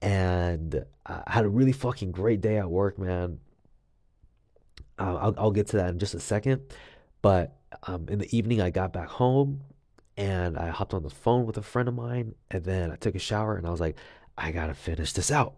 And 0.00 0.84
I 1.04 1.22
had 1.26 1.44
a 1.44 1.48
really 1.48 1.72
fucking 1.72 2.12
great 2.12 2.40
day 2.40 2.58
at 2.58 2.70
work, 2.70 2.98
man. 2.98 3.40
Uh, 4.98 5.16
I'll, 5.16 5.34
I'll 5.38 5.50
get 5.50 5.68
to 5.68 5.76
that 5.76 5.90
in 5.90 5.98
just 5.98 6.14
a 6.14 6.20
second. 6.20 6.62
But 7.22 7.56
um, 7.84 8.06
in 8.08 8.18
the 8.18 8.36
evening, 8.36 8.60
I 8.60 8.70
got 8.70 8.92
back 8.92 9.08
home 9.08 9.62
and 10.16 10.56
I 10.56 10.68
hopped 10.68 10.94
on 10.94 11.02
the 11.02 11.10
phone 11.10 11.46
with 11.46 11.56
a 11.58 11.62
friend 11.62 11.88
of 11.88 11.94
mine. 11.94 12.34
And 12.50 12.64
then 12.64 12.90
I 12.90 12.96
took 12.96 13.14
a 13.14 13.18
shower 13.18 13.56
and 13.56 13.66
I 13.66 13.70
was 13.70 13.80
like, 13.80 13.96
I 14.38 14.52
gotta 14.52 14.74
finish 14.74 15.12
this 15.12 15.30
out. 15.30 15.56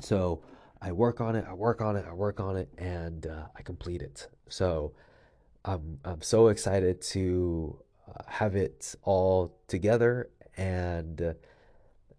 So 0.00 0.42
I 0.80 0.92
work 0.92 1.20
on 1.20 1.36
it, 1.36 1.44
I 1.48 1.52
work 1.52 1.80
on 1.80 1.96
it, 1.96 2.06
I 2.08 2.12
work 2.12 2.40
on 2.40 2.56
it, 2.56 2.68
and 2.78 3.26
uh, 3.26 3.44
I 3.56 3.62
complete 3.62 4.02
it. 4.02 4.28
So 4.48 4.92
I'm 5.64 5.98
I'm 6.04 6.22
so 6.22 6.48
excited 6.48 7.02
to 7.02 7.78
uh, 8.08 8.22
have 8.26 8.56
it 8.56 8.94
all 9.02 9.58
together 9.68 10.30
and 10.56 11.34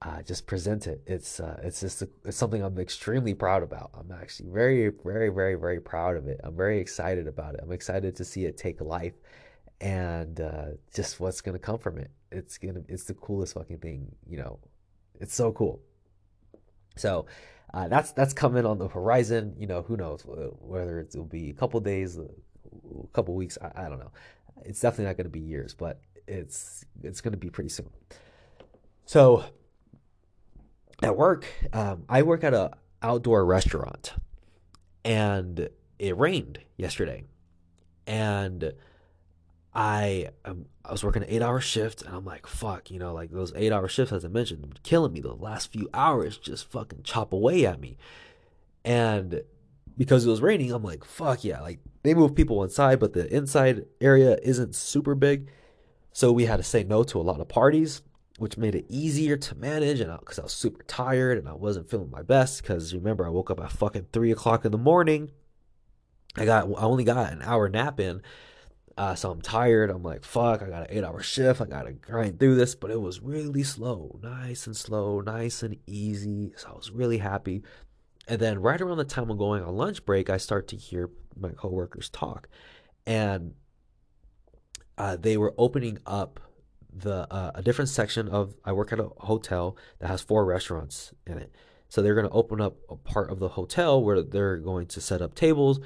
uh, 0.04 0.22
just 0.24 0.48
present 0.48 0.88
it. 0.88 1.02
It's 1.06 1.40
uh, 1.40 1.60
it's 1.64 1.80
just 1.80 2.02
a, 2.02 2.10
it's 2.26 2.38
something 2.38 2.64
I'm 2.64 2.80
extremely 2.80 3.34
proud 3.34 3.62
about. 3.62 3.92
I'm 3.94 4.12
actually 4.12 4.50
very 4.50 4.92
very 5.04 5.30
very 5.30 5.56
very 5.56 5.80
proud 5.80 6.18
of 6.18 6.28
it. 6.28 6.40
I'm 6.44 6.56
very 6.56 6.80
excited 6.80 7.28
about 7.28 7.54
it. 7.54 7.62
I'm 7.64 7.72
excited 7.72 8.16
to 8.16 8.26
see 8.26 8.46
it 8.46 8.58
take 8.58 8.82
life 8.82 9.14
and 9.80 10.42
uh, 10.42 10.66
just 10.94 11.20
what's 11.20 11.42
gonna 11.42 11.60
come 11.60 11.78
from 11.78 12.00
it. 12.00 12.10
It's 12.32 12.58
gonna 12.58 12.82
it's 12.88 13.04
the 13.04 13.14
coolest 13.14 13.54
fucking 13.54 13.78
thing. 13.78 14.16
You 14.28 14.38
know, 14.38 14.60
it's 15.20 15.36
so 15.36 15.52
cool. 15.52 15.82
So 16.96 17.28
uh, 17.74 17.88
that's 17.88 18.12
that's 18.12 18.34
coming 18.34 18.66
on 18.66 18.80
the 18.80 18.88
horizon. 18.88 19.56
You 19.60 19.68
know, 19.68 19.84
who 19.84 19.98
knows 19.98 20.24
whether 20.26 21.00
it 21.00 21.16
will 21.16 21.26
be 21.26 21.52
a 21.52 21.54
couple 21.54 21.80
days, 21.80 22.18
a 22.18 22.28
couple 23.14 23.36
weeks. 23.36 23.58
I, 23.62 23.86
I 23.86 23.90
don't 23.90 24.00
know. 24.00 24.12
It's 24.64 24.80
definitely 24.80 25.06
not 25.06 25.18
going 25.18 25.26
to 25.26 25.30
be 25.30 25.40
years, 25.40 25.76
but 25.76 26.02
it's 26.28 26.86
it's 27.04 27.22
going 27.22 27.34
to 27.34 27.38
be 27.38 27.52
pretty 27.52 27.70
soon. 27.70 27.90
So 29.06 29.46
at 31.02 31.18
work, 31.18 31.46
um, 31.74 32.04
I 32.08 32.24
work 32.24 32.44
at 32.44 32.54
a 32.54 32.72
outdoor 33.02 33.46
restaurant, 33.46 34.14
and 35.04 35.70
it 36.00 36.18
rained 36.18 36.60
yesterday, 36.78 37.24
and 38.06 38.74
I 39.74 40.30
um, 40.46 40.66
I 40.84 40.92
was 40.92 41.04
working 41.04 41.24
an 41.24 41.30
eight 41.30 41.42
hour 41.42 41.62
shift 41.62 42.02
and 42.02 42.14
I'm 42.14 42.26
like, 42.26 42.48
fuck, 42.48 42.92
you 42.92 43.00
know, 43.00 43.14
like 43.14 43.32
those 43.32 43.54
eight 43.56 43.72
hour 43.72 43.88
shifts, 43.88 44.12
as 44.12 44.26
I 44.26 44.28
mentioned, 44.28 44.80
killing 44.84 45.14
me. 45.14 45.22
The 45.22 45.34
last 45.34 45.72
few 45.72 45.90
hours 45.94 46.38
just 46.38 46.70
fucking 46.70 47.04
chop 47.04 47.34
away 47.34 47.66
at 47.66 47.80
me. 47.80 47.98
And 48.84 49.42
because 49.98 50.26
it 50.26 50.30
was 50.30 50.42
raining, 50.42 50.72
I'm 50.72 50.84
like, 50.84 51.06
fuck 51.06 51.44
yeah. 51.44 51.62
Like 51.62 51.80
they 52.04 52.14
move 52.14 52.36
people 52.36 52.64
inside, 52.64 53.00
but 53.00 53.14
the 53.14 53.34
inside 53.34 53.86
area 54.02 54.38
isn't 54.44 54.76
super 54.76 55.16
big. 55.16 55.50
So 56.12 56.32
we 56.32 56.46
had 56.46 56.58
to 56.58 56.64
say 56.64 56.84
no 56.84 57.04
to 57.04 57.20
a 57.20 57.24
lot 57.24 57.40
of 57.40 57.48
parties, 57.48 58.02
which 58.42 58.58
made 58.58 58.76
it 58.76 58.86
easier 58.90 59.38
to 59.38 59.56
manage. 59.56 60.00
And 60.00 60.18
because 60.20 60.40
I, 60.40 60.44
I 60.44 60.46
was 60.46 60.54
super 60.54 60.84
tired 60.84 61.38
and 61.38 61.48
I 61.48 61.54
wasn't 61.54 61.90
feeling 61.90 62.12
my 62.12 62.22
best, 62.22 62.62
because 62.62 62.94
remember, 62.94 63.26
I 63.26 63.30
woke 63.30 63.52
up 63.52 63.60
at 63.60 63.72
fucking 63.72 64.08
three 64.12 64.32
o'clock 64.32 64.66
in 64.66 64.72
the 64.72 64.78
morning. 64.78 65.32
I 66.36 66.46
got, 66.46 66.66
I 66.66 66.84
only 66.84 67.04
got 67.04 67.32
an 67.32 67.42
hour 67.42 67.70
nap 67.70 68.00
in 68.00 68.22
uh, 68.98 69.16
so 69.16 69.32
I'm 69.32 69.42
tired. 69.42 69.90
I'm 69.90 70.04
like, 70.04 70.24
fuck, 70.24 70.62
I 70.62 70.70
got 70.70 70.90
an 70.90 70.98
eight 70.98 71.04
hour 71.04 71.22
shift. 71.22 71.62
I 71.62 71.66
got 71.66 71.84
to 71.84 71.94
grind 71.94 72.40
through 72.40 72.56
this. 72.56 72.76
But 72.76 72.92
it 72.92 73.02
was 73.02 73.22
really 73.22 73.64
slow, 73.64 74.20
nice 74.22 74.68
and 74.68 74.76
slow, 74.76 75.22
nice 75.22 75.64
and 75.64 75.78
easy. 75.88 76.54
So 76.58 76.70
I 76.70 76.76
was 76.76 76.92
really 76.92 77.18
happy. 77.18 77.64
And 78.28 78.40
then 78.40 78.62
right 78.62 78.80
around 78.80 78.98
the 78.98 79.04
time 79.04 79.30
I'm 79.30 79.38
going 79.38 79.64
on 79.64 79.76
lunch 79.76 80.06
break, 80.06 80.30
I 80.30 80.38
start 80.38 80.68
to 80.70 80.76
hear 80.76 81.10
my 81.36 81.50
coworkers 81.50 82.10
talk. 82.10 82.48
And 83.06 83.56
uh, 84.98 85.18
they 85.18 85.38
were 85.38 85.54
opening 85.58 85.98
up 86.06 86.40
the 86.94 87.32
uh, 87.34 87.52
a 87.56 87.62
different 87.62 87.90
section 87.90 88.28
of 88.28 88.56
I 88.66 88.74
work 88.74 88.92
at 88.92 89.00
a 89.00 89.10
hotel 89.20 89.78
that 90.00 90.08
has 90.08 90.22
four 90.22 90.46
restaurants 90.46 91.14
in 91.26 91.38
it. 91.38 91.54
So 91.90 92.02
they're 92.02 92.16
going 92.16 92.28
to 92.28 92.34
open 92.34 92.62
up 92.62 92.78
a 92.90 92.96
part 92.96 93.32
of 93.32 93.40
the 93.40 93.50
hotel 93.50 94.02
where 94.02 94.22
they're 94.22 94.58
going 94.58 94.88
to 94.88 95.02
set 95.02 95.22
up 95.22 95.36
tables 95.36 95.82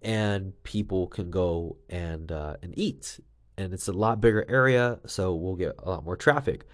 and 0.00 0.52
people 0.62 1.06
can 1.06 1.30
go 1.30 1.76
and 1.88 2.30
uh, 2.30 2.56
and 2.62 2.78
eat. 2.78 3.20
And 3.56 3.72
it's 3.72 3.88
a 3.88 3.92
lot 3.92 4.20
bigger 4.20 4.44
area, 4.48 4.98
so 5.06 5.34
we'll 5.34 5.54
get 5.54 5.76
a 5.78 5.88
lot 5.88 6.04
more 6.04 6.16
traffic. 6.16 6.66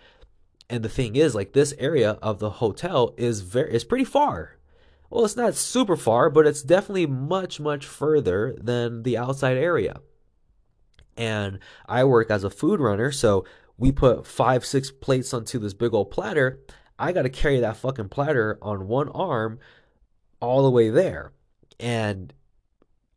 And 0.69 0.83
the 0.83 0.89
thing 0.89 1.17
is, 1.17 1.35
like 1.35 1.53
this 1.53 1.75
area 1.79 2.13
of 2.23 2.39
the 2.39 2.51
hotel 2.51 3.15
is 3.17 3.41
very 3.41 3.75
is 3.75 3.85
pretty 3.85 4.05
far. 4.05 4.57
Well, 5.11 5.25
it's 5.25 5.37
not 5.37 5.57
super 5.57 5.97
far, 5.97 6.31
but 6.31 6.47
it's 6.47 6.63
definitely 6.63 7.07
much 7.07 7.61
much 7.61 7.87
further 7.87 8.55
than 8.61 9.03
the 9.03 9.17
outside 9.17 9.57
area. 9.57 10.01
And 11.21 11.59
I 11.87 12.05
work 12.05 12.31
as 12.31 12.45
a 12.45 12.51
food 12.51 12.81
runner, 12.81 13.13
so 13.13 13.45
we 13.77 13.93
put 13.93 14.27
five 14.27 14.65
six 14.65 14.91
plates 14.91 15.35
onto 15.35 15.59
this 15.59 15.75
big 15.75 15.93
old 15.93 16.11
platter. 16.11 16.61
I 16.99 17.13
got 17.13 17.23
to 17.23 17.29
carry 17.29 17.61
that 17.61 17.77
fucking 17.77 18.09
platter 18.09 18.59
on 18.63 18.89
one 18.89 19.11
arm 19.11 19.59
all 20.41 20.63
the 20.63 20.71
way 20.71 20.89
there. 20.89 21.33
And 21.79 22.33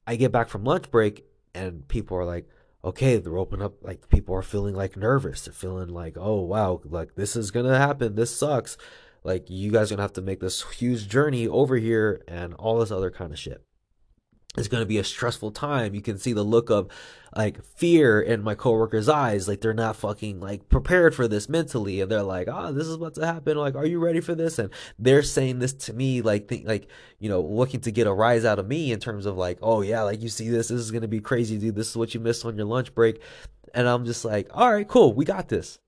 I 0.06 0.18
get 0.18 0.34
back 0.34 0.50
from 0.50 0.66
lunch 0.66 0.92
break 0.92 1.26
and 1.56 1.88
people 1.88 2.18
are 2.18 2.26
like, 2.26 2.50
okay, 2.84 3.16
they're 3.18 3.38
opening 3.38 3.66
up. 3.66 3.82
Like 3.82 4.10
people 4.10 4.36
are 4.36 4.42
feeling 4.42 4.76
like 4.76 4.98
nervous. 4.98 5.46
They're 5.46 5.54
feeling 5.54 5.88
like, 5.88 6.18
oh 6.20 6.42
wow, 6.42 6.82
like 6.84 7.16
this 7.16 7.38
is 7.38 7.52
gonna 7.52 7.78
happen. 7.78 8.16
This 8.16 8.36
sucks. 8.36 8.76
Like 9.24 9.50
you 9.50 9.72
guys 9.72 9.92
are 9.92 9.96
gonna 9.96 10.02
have 10.02 10.14
to 10.14 10.22
make 10.22 10.42
this 10.42 10.62
huge 10.78 11.08
journey 11.08 11.48
over 11.48 11.78
here 11.78 12.22
and 12.28 12.54
all 12.56 12.80
this 12.80 12.92
other 12.92 13.12
kind 13.12 13.32
of 13.32 13.40
shit 13.40 13.64
it's 14.56 14.68
going 14.68 14.82
to 14.82 14.88
be 14.88 15.00
a 15.00 15.04
stressful 15.04 15.52
time. 15.52 15.96
You 15.96 16.02
can 16.02 16.20
see 16.20 16.34
the 16.34 16.44
look 16.44 16.70
of 16.70 16.88
like 17.36 17.64
fear 17.64 18.22
in 18.22 18.44
my 18.44 18.54
coworkers' 18.54 19.10
eyes. 19.10 19.48
Like 19.48 19.62
they're 19.62 19.74
not 19.74 19.96
fucking 19.96 20.40
like 20.40 20.70
prepared 20.70 21.16
for 21.16 21.28
this 21.28 21.50
mentally. 21.50 22.02
And 22.02 22.12
they're 22.12 22.22
like, 22.22 22.48
oh, 22.52 22.72
this 22.72 22.86
is 22.86 22.98
what's 22.98 23.18
to 23.18 23.26
happen. 23.26 23.58
Like, 23.58 23.74
are 23.74 23.86
you 23.86 24.00
ready 24.00 24.20
for 24.20 24.36
this? 24.36 24.60
And 24.60 24.70
they're 25.00 25.24
saying 25.24 25.58
this 25.58 25.74
to 25.74 25.94
me, 25.94 26.22
like, 26.22 26.48
think, 26.48 26.68
like, 26.68 26.88
you 27.18 27.30
know, 27.30 27.42
looking 27.42 27.82
to 27.82 27.92
get 27.92 28.06
a 28.06 28.14
rise 28.14 28.46
out 28.46 28.60
of 28.60 28.68
me 28.68 28.92
in 28.92 29.00
terms 29.00 29.26
of 29.26 29.38
like, 29.38 29.58
oh 29.64 29.82
yeah, 29.82 30.04
like 30.04 30.22
you 30.22 30.30
see 30.30 30.50
this, 30.50 30.68
this 30.68 30.80
is 30.80 30.92
going 30.92 31.02
to 31.02 31.08
be 31.08 31.20
crazy, 31.20 31.58
dude. 31.58 31.76
This 31.76 31.90
is 31.90 31.98
what 31.98 32.14
you 32.14 32.20
missed 32.20 32.46
on 32.46 32.56
your 32.56 32.68
lunch 32.68 32.94
break. 32.94 33.22
And 33.74 33.88
I'm 33.88 34.06
just 34.06 34.24
like, 34.24 34.50
all 34.54 34.72
right, 34.72 34.88
cool. 34.88 35.14
We 35.14 35.26
got 35.26 35.50
this. 35.50 35.80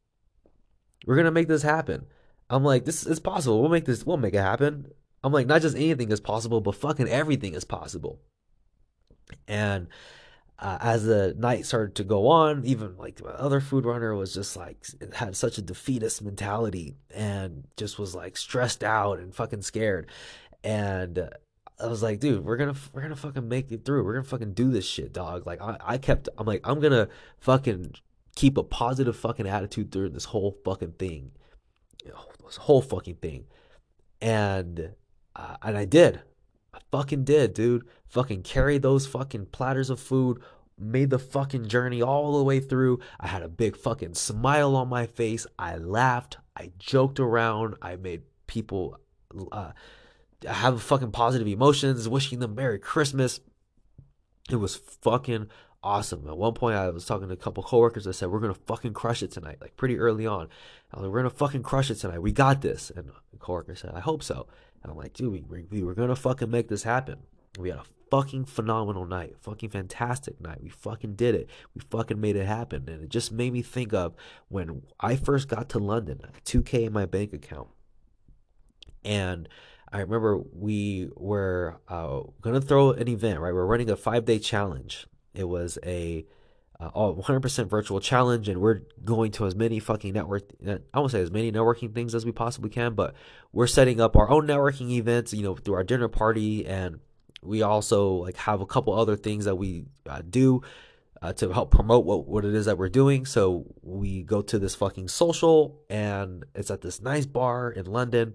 We're 1.06 1.16
going 1.16 1.26
to 1.26 1.32
make 1.32 1.48
this 1.48 1.62
happen. 1.62 2.08
I'm 2.50 2.64
like, 2.64 2.86
this 2.86 3.06
is 3.06 3.20
possible. 3.20 3.62
We'll 3.62 3.70
make 3.70 3.86
this. 3.86 4.06
We'll 4.06 4.18
make 4.18 4.34
it 4.34 4.42
happen. 4.42 4.92
I'm 5.24 5.32
like, 5.34 5.46
not 5.46 5.62
just 5.62 5.76
anything 5.76 6.12
is 6.12 6.20
possible, 6.20 6.62
but 6.62 6.76
fucking 6.76 7.08
everything 7.08 7.54
is 7.54 7.64
possible. 7.64 8.20
And 9.48 9.88
uh, 10.58 10.78
as 10.80 11.06
the 11.06 11.36
night 11.38 11.66
started 11.66 11.96
to 11.96 12.04
go 12.04 12.28
on, 12.28 12.64
even 12.66 12.96
like 12.98 13.18
the 13.18 13.40
other 13.40 13.60
food 13.60 13.86
runner 13.86 14.16
was 14.16 14.34
just 14.34 14.56
like 14.56 14.86
had 15.14 15.36
such 15.36 15.58
a 15.58 15.62
defeatist 15.62 16.22
mentality 16.22 16.96
and 17.14 17.66
just 17.78 18.00
was 18.00 18.16
like 18.16 18.38
stressed 18.38 18.84
out 18.84 19.20
and 19.20 19.36
fucking 19.36 19.64
scared. 19.64 20.10
And 20.64 21.30
I 21.80 21.88
was 21.88 22.02
like, 22.02 22.20
dude, 22.20 22.46
we're 22.46 22.56
gonna 22.56 22.76
we're 22.94 23.02
gonna 23.02 23.16
fucking 23.16 23.48
make 23.48 23.72
it 23.72 23.84
through. 23.84 24.06
We're 24.06 24.14
gonna 24.14 24.24
fucking 24.24 24.54
do 24.54 24.72
this 24.72 24.86
shit, 24.86 25.12
dog. 25.12 25.46
Like 25.46 25.62
I, 25.62 25.78
I 25.82 25.98
kept, 25.98 26.30
I'm 26.38 26.48
like, 26.48 26.62
I'm 26.64 26.80
gonna 26.80 27.10
fucking 27.40 27.96
keep 28.36 28.58
a 28.58 28.64
positive 28.64 29.16
fucking 29.18 29.48
attitude 29.48 29.92
through 29.92 30.10
this 30.10 30.26
whole 30.26 30.58
fucking 30.64 30.94
thing, 30.94 31.32
this 32.46 32.58
whole 32.58 32.82
fucking 32.82 33.16
thing, 33.16 33.46
and 34.22 34.92
uh, 35.36 35.58
and 35.62 35.78
I 35.78 35.84
did. 35.86 36.22
I 36.76 36.80
fucking 36.92 37.24
did, 37.24 37.54
dude. 37.54 37.88
Fucking 38.08 38.44
carried 38.44 38.82
those 38.82 39.08
fucking 39.08 39.48
platters 39.48 39.90
of 39.90 40.00
food, 40.00 40.42
made 40.78 41.10
the 41.10 41.20
fucking 41.20 41.68
journey 41.68 42.02
all 42.02 42.38
the 42.38 42.44
way 42.44 42.60
through. 42.60 43.00
I 43.20 43.28
had 43.28 43.44
a 43.44 43.50
big 43.50 43.78
fucking 43.78 44.16
smile 44.16 44.76
on 44.76 44.90
my 44.90 45.06
face. 45.06 45.48
I 45.58 45.78
laughed. 45.78 46.38
I 46.56 46.72
joked 46.78 47.20
around. 47.20 47.76
I 47.82 47.96
made 47.96 48.24
people 48.48 49.00
uh, 49.52 49.72
have 50.48 50.82
fucking 50.82 51.12
positive 51.12 51.48
emotions, 51.48 52.10
wishing 52.10 52.40
them 52.40 52.56
Merry 52.56 52.80
Christmas. 52.80 53.40
It 54.50 54.58
was 54.58 54.76
fucking 54.76 55.48
awesome. 55.82 56.28
At 56.28 56.38
one 56.38 56.54
point, 56.54 56.76
I 56.76 56.90
was 56.90 57.06
talking 57.06 57.28
to 57.28 57.34
a 57.34 57.38
couple 57.38 57.64
coworkers 57.64 58.08
I 58.08 58.12
said, 58.12 58.30
We're 58.30 58.40
gonna 58.40 58.54
fucking 58.54 58.94
crush 58.94 59.24
it 59.24 59.32
tonight, 59.32 59.58
like 59.62 59.78
pretty 59.78 59.98
early 59.98 60.28
on. 60.28 60.50
I 60.92 60.98
was 60.98 61.04
like, 61.04 61.12
We're 61.12 61.20
gonna 61.20 61.30
fucking 61.30 61.64
crush 61.64 61.90
it 61.90 61.96
tonight. 61.96 62.22
We 62.22 62.32
got 62.32 62.62
this. 62.62 62.92
And 62.96 63.08
the 63.32 63.38
coworker 63.40 63.76
said, 63.76 63.92
I 63.94 64.02
hope 64.02 64.24
so. 64.24 64.48
And 64.86 64.92
I'm 64.92 65.00
like, 65.00 65.14
dude, 65.14 65.50
we, 65.50 65.64
we 65.72 65.84
were 65.84 65.96
gonna 65.96 66.16
fucking 66.16 66.52
make 66.52 66.68
this 66.68 66.84
happen. 66.84 67.18
We 67.58 67.70
had 67.70 67.80
a 67.80 67.86
fucking 68.12 68.46
phenomenal 68.46 69.08
night, 69.08 69.36
fucking 69.42 69.70
fantastic 69.70 70.40
night. 70.40 70.62
We 70.62 70.70
fucking 70.70 71.16
did 71.16 71.34
it. 71.34 71.50
We 71.74 71.82
fucking 71.90 72.22
made 72.22 72.36
it 72.36 72.46
happen. 72.46 72.88
And 72.88 73.02
it 73.02 73.10
just 73.10 73.32
made 73.32 73.52
me 73.52 73.64
think 73.64 73.96
of 73.96 74.14
when 74.48 74.84
I 75.00 75.16
first 75.16 75.48
got 75.48 75.70
to 75.70 75.80
London, 75.80 76.22
2K 76.46 76.86
in 76.86 76.94
my 76.94 77.08
bank 77.08 77.34
account. 77.34 77.70
And 79.04 79.50
I 79.92 80.02
remember 80.02 80.38
we 80.38 81.10
were 81.16 81.80
uh, 81.88 82.20
gonna 82.42 82.62
throw 82.62 82.92
an 82.92 83.08
event, 83.08 83.40
right? 83.40 83.56
We're 83.56 83.66
running 83.66 83.90
a 83.90 83.96
five 83.96 84.26
day 84.26 84.38
challenge. 84.38 85.08
It 85.34 85.46
was 85.46 85.80
a 85.84 86.28
uh, 86.80 86.90
100% 86.90 87.68
virtual 87.68 88.00
challenge, 88.00 88.50
and 88.50 88.60
we're 88.60 88.82
going 89.04 89.32
to 89.32 89.46
as 89.46 89.56
many 89.56 89.80
fucking 89.80 90.14
network, 90.14 90.44
I 90.66 91.00
won't 91.00 91.12
say 91.12 91.22
as 91.22 91.32
many 91.32 91.52
networking 91.52 91.94
things 91.94 92.14
as 92.14 92.26
we 92.26 92.32
possibly 92.32 92.70
can, 92.70 92.96
but 92.96 93.16
we're 93.54 93.68
setting 93.68 94.02
up 94.02 94.16
our 94.16 94.30
own 94.30 94.48
networking 94.48 94.90
events, 94.92 95.34
you 95.34 95.44
know, 95.44 95.56
through 95.56 95.76
our 95.76 95.84
dinner 95.84 96.10
party, 96.10 96.66
and 96.66 97.00
we 97.42 97.62
also 97.62 98.14
like 98.14 98.36
have 98.38 98.60
a 98.60 98.66
couple 98.66 98.94
other 98.94 99.16
things 99.16 99.46
that 99.46 99.56
we 99.56 99.86
uh, 100.10 100.22
do 100.30 100.62
uh, 101.22 101.32
to 101.34 101.54
help 101.54 101.72
promote 101.72 102.06
what, 102.06 102.28
what 102.28 102.44
it 102.44 102.54
is 102.54 102.66
that 102.66 102.78
we're 102.78 102.90
doing. 102.90 103.26
So 103.26 103.66
we 103.82 104.24
go 104.24 104.42
to 104.42 104.60
this 104.60 104.76
fucking 104.76 105.08
social, 105.08 105.80
and 105.90 106.44
it's 106.54 106.72
at 106.72 106.82
this 106.82 107.02
nice 107.02 107.26
bar 107.26 107.72
in 107.72 107.86
London. 107.86 108.34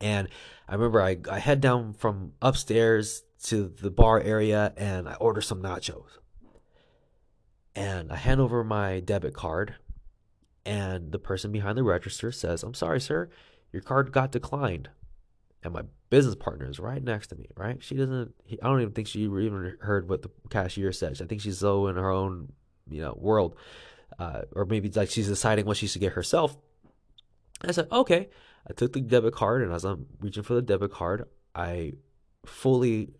And 0.00 0.28
I 0.66 0.74
remember 0.74 1.02
I, 1.02 1.18
I 1.30 1.40
head 1.40 1.60
down 1.60 1.92
from 1.92 2.32
upstairs 2.40 3.24
to 3.44 3.68
the 3.80 3.90
bar 3.90 4.20
area 4.20 4.72
and 4.76 5.08
I 5.08 5.14
order 5.14 5.40
some 5.40 5.60
nachos 5.60 6.18
and 7.74 8.12
I 8.12 8.16
hand 8.16 8.40
over 8.40 8.62
my 8.64 9.00
debit 9.00 9.34
card, 9.34 9.74
and 10.64 11.12
the 11.12 11.18
person 11.18 11.52
behind 11.52 11.76
the 11.78 11.82
register 11.82 12.30
says, 12.32 12.62
I'm 12.62 12.74
sorry, 12.74 13.00
sir, 13.00 13.28
your 13.72 13.82
card 13.82 14.12
got 14.12 14.32
declined. 14.32 14.90
And 15.64 15.72
my 15.72 15.82
business 16.10 16.34
partner 16.34 16.68
is 16.68 16.80
right 16.80 17.02
next 17.02 17.28
to 17.28 17.36
me, 17.36 17.46
right? 17.56 17.82
She 17.82 17.94
doesn't, 17.94 18.34
I 18.50 18.66
don't 18.66 18.80
even 18.80 18.92
think 18.92 19.08
she 19.08 19.20
even 19.20 19.76
heard 19.80 20.08
what 20.08 20.22
the 20.22 20.30
cashier 20.50 20.92
says. 20.92 21.22
I 21.22 21.26
think 21.26 21.40
she's 21.40 21.58
so 21.58 21.86
in 21.86 21.96
her 21.96 22.10
own, 22.10 22.52
you 22.90 23.00
know, 23.00 23.16
world. 23.16 23.56
Uh, 24.18 24.42
or 24.52 24.64
maybe 24.64 24.88
it's 24.88 24.96
like 24.96 25.08
she's 25.08 25.28
deciding 25.28 25.64
what 25.64 25.76
she 25.76 25.86
should 25.86 26.00
get 26.00 26.12
herself. 26.12 26.56
I 27.62 27.70
said, 27.72 27.88
okay. 27.92 28.28
I 28.68 28.72
took 28.72 28.92
the 28.92 29.00
debit 29.00 29.34
card, 29.34 29.62
and 29.62 29.72
as 29.72 29.84
I'm 29.84 30.06
reaching 30.20 30.42
for 30.42 30.54
the 30.54 30.62
debit 30.62 30.92
card, 30.92 31.28
I 31.54 31.94
fully 32.44 33.14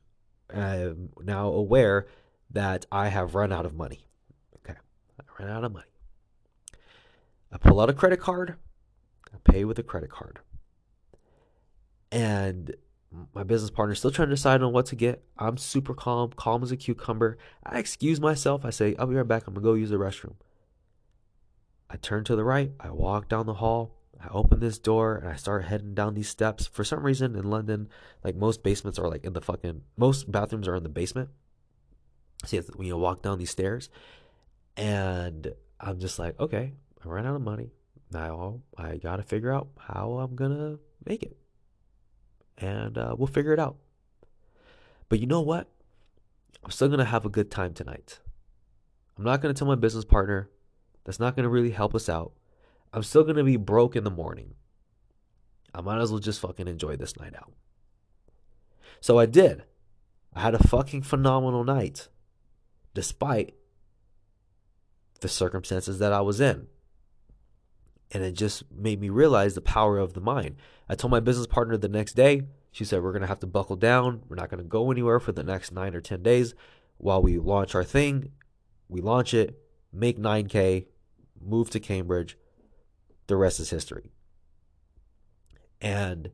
am 0.52 1.10
now 1.22 1.48
aware 1.48 2.06
that 2.50 2.86
I 2.92 3.08
have 3.08 3.34
run 3.34 3.52
out 3.52 3.66
of 3.66 3.74
money. 3.74 4.06
I 5.20 5.42
ran 5.42 5.50
out 5.50 5.64
of 5.64 5.72
money. 5.72 5.86
I 7.52 7.58
pull 7.58 7.80
out 7.80 7.90
a 7.90 7.94
credit 7.94 8.20
card. 8.20 8.56
I 9.32 9.36
pay 9.44 9.64
with 9.64 9.78
a 9.78 9.82
credit 9.82 10.10
card. 10.10 10.40
And 12.10 12.74
my 13.34 13.42
business 13.42 13.70
partner 13.70 13.92
is 13.92 13.98
still 13.98 14.10
trying 14.10 14.28
to 14.28 14.34
decide 14.34 14.62
on 14.62 14.72
what 14.72 14.86
to 14.86 14.96
get. 14.96 15.22
I'm 15.38 15.56
super 15.56 15.94
calm, 15.94 16.32
calm 16.34 16.62
as 16.62 16.72
a 16.72 16.76
cucumber. 16.76 17.38
I 17.64 17.78
excuse 17.78 18.20
myself. 18.20 18.64
I 18.64 18.70
say, 18.70 18.94
I'll 18.98 19.06
be 19.06 19.14
right 19.14 19.26
back. 19.26 19.46
I'm 19.46 19.54
going 19.54 19.62
to 19.62 19.68
go 19.68 19.74
use 19.74 19.90
the 19.90 19.96
restroom. 19.96 20.34
I 21.90 21.96
turn 21.96 22.24
to 22.24 22.36
the 22.36 22.44
right. 22.44 22.72
I 22.80 22.90
walk 22.90 23.28
down 23.28 23.46
the 23.46 23.54
hall. 23.54 23.98
I 24.22 24.28
open 24.30 24.60
this 24.60 24.78
door 24.78 25.16
and 25.16 25.28
I 25.28 25.36
start 25.36 25.64
heading 25.64 25.94
down 25.94 26.14
these 26.14 26.28
steps. 26.28 26.66
For 26.66 26.84
some 26.84 27.02
reason 27.02 27.34
in 27.34 27.50
London, 27.50 27.88
like 28.22 28.36
most 28.36 28.62
basements 28.62 28.98
are 28.98 29.08
like 29.08 29.24
in 29.24 29.32
the 29.32 29.40
fucking, 29.40 29.82
most 29.96 30.30
bathrooms 30.30 30.68
are 30.68 30.76
in 30.76 30.84
the 30.84 30.88
basement. 30.88 31.30
So 32.44 32.56
you 32.56 32.64
you 32.80 32.96
walk 32.96 33.22
down 33.22 33.38
these 33.38 33.50
stairs. 33.50 33.90
And 34.76 35.52
I'm 35.80 35.98
just 35.98 36.18
like, 36.18 36.38
okay, 36.40 36.72
I 37.04 37.08
ran 37.08 37.26
out 37.26 37.36
of 37.36 37.42
money. 37.42 37.72
Now 38.10 38.60
I 38.76 38.96
got 38.96 39.16
to 39.16 39.22
figure 39.22 39.52
out 39.52 39.68
how 39.78 40.18
I'm 40.18 40.34
going 40.34 40.56
to 40.56 40.78
make 41.04 41.22
it. 41.22 41.36
And 42.58 42.96
uh, 42.98 43.14
we'll 43.16 43.26
figure 43.26 43.52
it 43.52 43.58
out. 43.58 43.76
But 45.08 45.20
you 45.20 45.26
know 45.26 45.40
what? 45.40 45.68
I'm 46.64 46.70
still 46.70 46.88
going 46.88 47.00
to 47.00 47.04
have 47.04 47.24
a 47.24 47.30
good 47.30 47.50
time 47.50 47.74
tonight. 47.74 48.20
I'm 49.18 49.24
not 49.24 49.42
going 49.42 49.54
to 49.54 49.58
tell 49.58 49.68
my 49.68 49.74
business 49.74 50.04
partner. 50.04 50.48
That's 51.04 51.20
not 51.20 51.34
going 51.34 51.44
to 51.44 51.48
really 51.48 51.70
help 51.70 51.94
us 51.94 52.08
out. 52.08 52.32
I'm 52.92 53.02
still 53.02 53.24
going 53.24 53.36
to 53.36 53.44
be 53.44 53.56
broke 53.56 53.96
in 53.96 54.04
the 54.04 54.10
morning. 54.10 54.54
I 55.74 55.80
might 55.80 56.00
as 56.00 56.10
well 56.10 56.20
just 56.20 56.40
fucking 56.40 56.68
enjoy 56.68 56.96
this 56.96 57.18
night 57.18 57.34
out. 57.34 57.52
So 59.00 59.18
I 59.18 59.26
did. 59.26 59.64
I 60.34 60.40
had 60.40 60.54
a 60.54 60.66
fucking 60.68 61.02
phenomenal 61.02 61.64
night, 61.64 62.08
despite 62.94 63.54
the 65.22 65.28
circumstances 65.28 65.98
that 65.98 66.12
I 66.12 66.20
was 66.20 66.40
in. 66.40 66.66
And 68.10 68.22
it 68.22 68.32
just 68.32 68.64
made 68.70 69.00
me 69.00 69.08
realize 69.08 69.54
the 69.54 69.62
power 69.62 69.98
of 69.98 70.12
the 70.12 70.20
mind. 70.20 70.56
I 70.88 70.94
told 70.94 71.10
my 71.10 71.20
business 71.20 71.46
partner 71.46 71.78
the 71.78 71.88
next 71.88 72.12
day, 72.12 72.42
she 72.70 72.84
said, 72.84 73.02
We're 73.02 73.12
going 73.12 73.22
to 73.22 73.28
have 73.28 73.40
to 73.40 73.46
buckle 73.46 73.76
down. 73.76 74.22
We're 74.28 74.36
not 74.36 74.50
going 74.50 74.62
to 74.62 74.68
go 74.68 74.90
anywhere 74.90 75.18
for 75.18 75.32
the 75.32 75.42
next 75.42 75.72
nine 75.72 75.94
or 75.94 76.00
10 76.00 76.22
days 76.22 76.54
while 76.98 77.22
we 77.22 77.38
launch 77.38 77.74
our 77.74 77.84
thing. 77.84 78.32
We 78.88 79.00
launch 79.00 79.32
it, 79.32 79.58
make 79.92 80.18
9K, 80.18 80.86
move 81.40 81.70
to 81.70 81.80
Cambridge. 81.80 82.36
The 83.26 83.36
rest 83.36 83.60
is 83.60 83.70
history. 83.70 84.12
And 85.80 86.30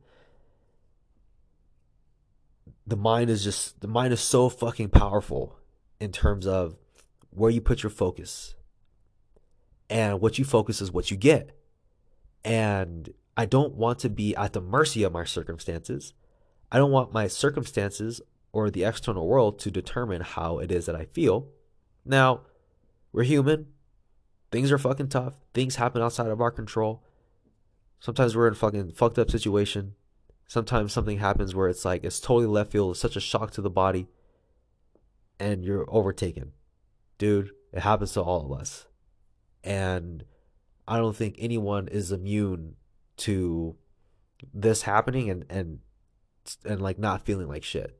the 2.85 2.97
mind 2.97 3.29
is 3.29 3.43
just, 3.43 3.79
the 3.81 3.87
mind 3.87 4.13
is 4.13 4.19
so 4.19 4.49
fucking 4.49 4.89
powerful 4.89 5.57
in 5.99 6.11
terms 6.11 6.45
of 6.45 6.75
where 7.29 7.51
you 7.51 7.61
put 7.61 7.83
your 7.83 7.89
focus, 7.89 8.55
and 9.89 10.21
what 10.21 10.37
you 10.37 10.45
focus 10.45 10.81
is 10.81 10.91
what 10.91 11.09
you 11.09 11.17
get. 11.17 11.57
And 12.45 13.13
I 13.35 13.45
don't 13.45 13.75
want 13.75 13.99
to 13.99 14.09
be 14.09 14.35
at 14.35 14.53
the 14.53 14.61
mercy 14.61 15.03
of 15.03 15.11
my 15.11 15.23
circumstances. 15.23 16.13
I 16.71 16.77
don't 16.77 16.91
want 16.91 17.13
my 17.13 17.27
circumstances 17.27 18.21
or 18.51 18.69
the 18.69 18.83
external 18.83 19.27
world 19.27 19.59
to 19.59 19.71
determine 19.71 20.21
how 20.21 20.59
it 20.59 20.71
is 20.71 20.85
that 20.85 20.95
I 20.95 21.05
feel. 21.05 21.47
Now, 22.05 22.41
we're 23.11 23.23
human. 23.23 23.67
Things 24.51 24.71
are 24.71 24.77
fucking 24.77 25.09
tough. 25.09 25.33
Things 25.53 25.75
happen 25.75 26.01
outside 26.01 26.27
of 26.27 26.41
our 26.41 26.51
control. 26.51 27.03
Sometimes 27.99 28.35
we're 28.35 28.47
in 28.47 28.53
a 28.53 28.57
fucking 28.57 28.91
fucked 28.91 29.19
up 29.19 29.29
situation. 29.29 29.95
Sometimes 30.47 30.93
something 30.93 31.19
happens 31.19 31.53
where 31.53 31.67
it's 31.67 31.85
like 31.85 32.03
it's 32.03 32.19
totally 32.19 32.47
left 32.47 32.71
field. 32.71 32.91
It's 32.91 32.99
such 32.99 33.15
a 33.15 33.21
shock 33.21 33.51
to 33.51 33.61
the 33.61 33.69
body. 33.69 34.07
And 35.39 35.63
you're 35.63 35.85
overtaken. 35.89 36.53
Dude, 37.17 37.51
it 37.71 37.81
happens 37.81 38.13
to 38.13 38.21
all 38.21 38.45
of 38.45 38.59
us 38.59 38.85
and 39.63 40.23
I 40.87 40.97
don't 40.97 41.15
think 41.15 41.35
anyone 41.37 41.87
is 41.87 42.11
immune 42.11 42.75
to 43.17 43.75
this 44.53 44.83
happening 44.83 45.29
and 45.29 45.45
and 45.49 45.79
and 46.65 46.81
like 46.81 46.97
not 46.97 47.25
feeling 47.25 47.47
like 47.47 47.63
shit. 47.63 47.95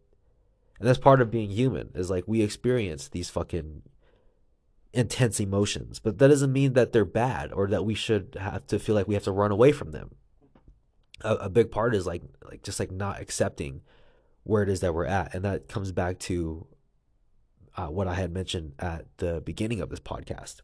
And 0.79 0.87
that's 0.87 0.97
part 0.97 1.21
of 1.21 1.29
being 1.29 1.49
human 1.49 1.89
is 1.93 2.09
like 2.09 2.23
we 2.25 2.41
experience 2.41 3.09
these 3.09 3.29
fucking 3.29 3.83
intense 4.93 5.39
emotions, 5.39 5.99
but 5.99 6.17
that 6.17 6.29
doesn't 6.29 6.53
mean 6.53 6.73
that 6.73 6.93
they're 6.93 7.05
bad 7.05 7.51
or 7.53 7.67
that 7.67 7.85
we 7.85 7.93
should 7.93 8.37
have 8.39 8.65
to 8.67 8.79
feel 8.79 8.95
like 8.95 9.07
we 9.07 9.13
have 9.13 9.25
to 9.25 9.31
run 9.31 9.51
away 9.51 9.71
from 9.71 9.91
them. 9.91 10.11
A, 11.21 11.35
a 11.35 11.49
big 11.49 11.69
part 11.69 11.93
is 11.93 12.07
like 12.07 12.23
like 12.49 12.63
just 12.63 12.79
like 12.79 12.91
not 12.91 13.21
accepting 13.21 13.81
where 14.43 14.63
it 14.63 14.69
is 14.69 14.79
that 14.79 14.95
we're 14.95 15.05
at, 15.05 15.35
and 15.35 15.43
that 15.45 15.67
comes 15.67 15.91
back 15.91 16.17
to 16.19 16.65
uh, 17.75 17.87
what 17.87 18.07
I 18.07 18.15
had 18.15 18.31
mentioned 18.31 18.73
at 18.79 19.05
the 19.17 19.41
beginning 19.41 19.81
of 19.81 19.89
this 19.89 19.99
podcast 19.99 20.61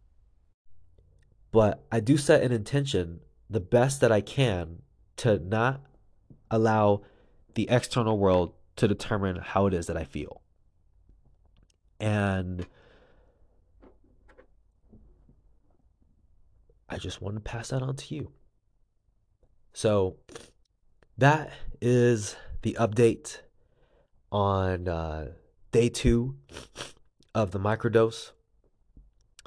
but 1.55 1.85
I 1.89 2.01
do 2.01 2.17
set 2.17 2.43
an 2.43 2.51
intention 2.51 3.21
the 3.49 3.61
best 3.61 4.01
that 4.01 4.11
I 4.11 4.19
can 4.19 4.81
to 5.15 5.39
not 5.39 5.79
allow 6.51 7.03
the 7.53 7.69
external 7.69 8.19
world 8.19 8.51
to 8.75 8.89
determine 8.89 9.37
how 9.37 9.65
it 9.65 9.73
is 9.73 9.87
that 9.87 9.95
I 9.95 10.03
feel. 10.03 10.41
And 11.97 12.67
I 16.89 16.97
just 16.97 17.21
want 17.21 17.37
to 17.37 17.39
pass 17.39 17.69
that 17.69 17.81
on 17.81 17.95
to 17.95 18.15
you. 18.15 18.33
So 19.71 20.17
that 21.17 21.53
is 21.79 22.35
the 22.63 22.75
update 22.77 23.39
on 24.29 24.89
uh, 24.89 25.27
day 25.71 25.87
two 25.87 26.35
of 27.33 27.51
the 27.51 27.61
microdose. 27.61 28.31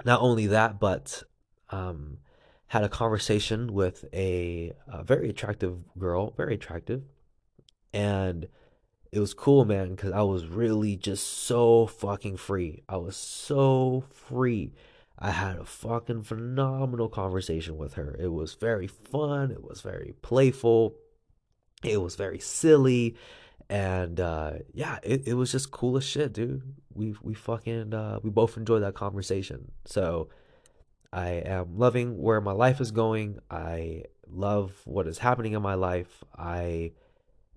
Not 0.06 0.22
only 0.22 0.46
that, 0.46 0.80
but 0.80 1.24
um, 1.70 2.18
had 2.68 2.84
a 2.84 2.88
conversation 2.88 3.72
with 3.72 4.04
a, 4.12 4.72
a 4.86 5.02
very 5.02 5.30
attractive 5.30 5.78
girl, 5.98 6.32
very 6.36 6.54
attractive, 6.54 7.02
and 7.92 8.48
it 9.10 9.20
was 9.20 9.32
cool, 9.34 9.64
man, 9.64 9.94
because 9.94 10.12
I 10.12 10.22
was 10.22 10.46
really 10.46 10.96
just 10.96 11.26
so 11.26 11.86
fucking 11.86 12.36
free. 12.36 12.82
I 12.88 12.98
was 12.98 13.16
so 13.16 14.04
free. 14.10 14.74
I 15.18 15.30
had 15.30 15.56
a 15.56 15.64
fucking 15.64 16.24
phenomenal 16.24 17.08
conversation 17.08 17.76
with 17.76 17.94
her. 17.94 18.16
It 18.20 18.28
was 18.28 18.54
very 18.54 18.86
fun. 18.86 19.50
It 19.50 19.64
was 19.64 19.80
very 19.80 20.14
playful. 20.22 20.94
It 21.82 22.00
was 22.00 22.16
very 22.16 22.38
silly. 22.38 23.16
And 23.70 24.20
uh, 24.20 24.52
yeah, 24.72 24.98
it, 25.02 25.26
it 25.26 25.34
was 25.34 25.52
just 25.52 25.70
cool 25.70 25.96
as 25.96 26.04
shit, 26.04 26.32
dude. 26.32 26.62
We 26.94 27.14
we 27.22 27.34
fucking 27.34 27.92
uh, 27.92 28.20
we 28.22 28.30
both 28.30 28.56
enjoyed 28.56 28.82
that 28.82 28.94
conversation. 28.94 29.72
So 29.84 30.28
I 31.12 31.30
am 31.30 31.78
loving 31.78 32.18
where 32.18 32.40
my 32.40 32.52
life 32.52 32.80
is 32.80 32.90
going. 32.90 33.38
I 33.50 34.04
love 34.26 34.72
what 34.84 35.06
is 35.06 35.18
happening 35.18 35.52
in 35.52 35.62
my 35.62 35.74
life. 35.74 36.22
I 36.36 36.92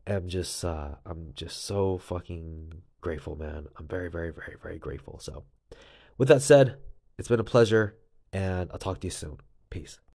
am 0.08 0.28
just 0.28 0.64
uh 0.64 0.96
I'm 1.06 1.32
just 1.36 1.66
so 1.66 1.98
fucking 1.98 2.82
grateful, 3.02 3.36
man. 3.36 3.68
I'm 3.78 3.88
very, 3.88 4.10
very, 4.10 4.32
very, 4.32 4.56
very 4.62 4.80
grateful. 4.80 5.20
So 5.20 5.44
with 6.18 6.28
that 6.28 6.42
said, 6.42 6.78
it's 7.18 7.28
been 7.28 7.40
a 7.40 7.46
pleasure 7.46 7.98
and 8.32 8.70
I'll 8.72 8.80
talk 8.80 9.00
to 9.02 9.08
you 9.08 9.12
soon. 9.12 9.38
Peace. 9.70 10.00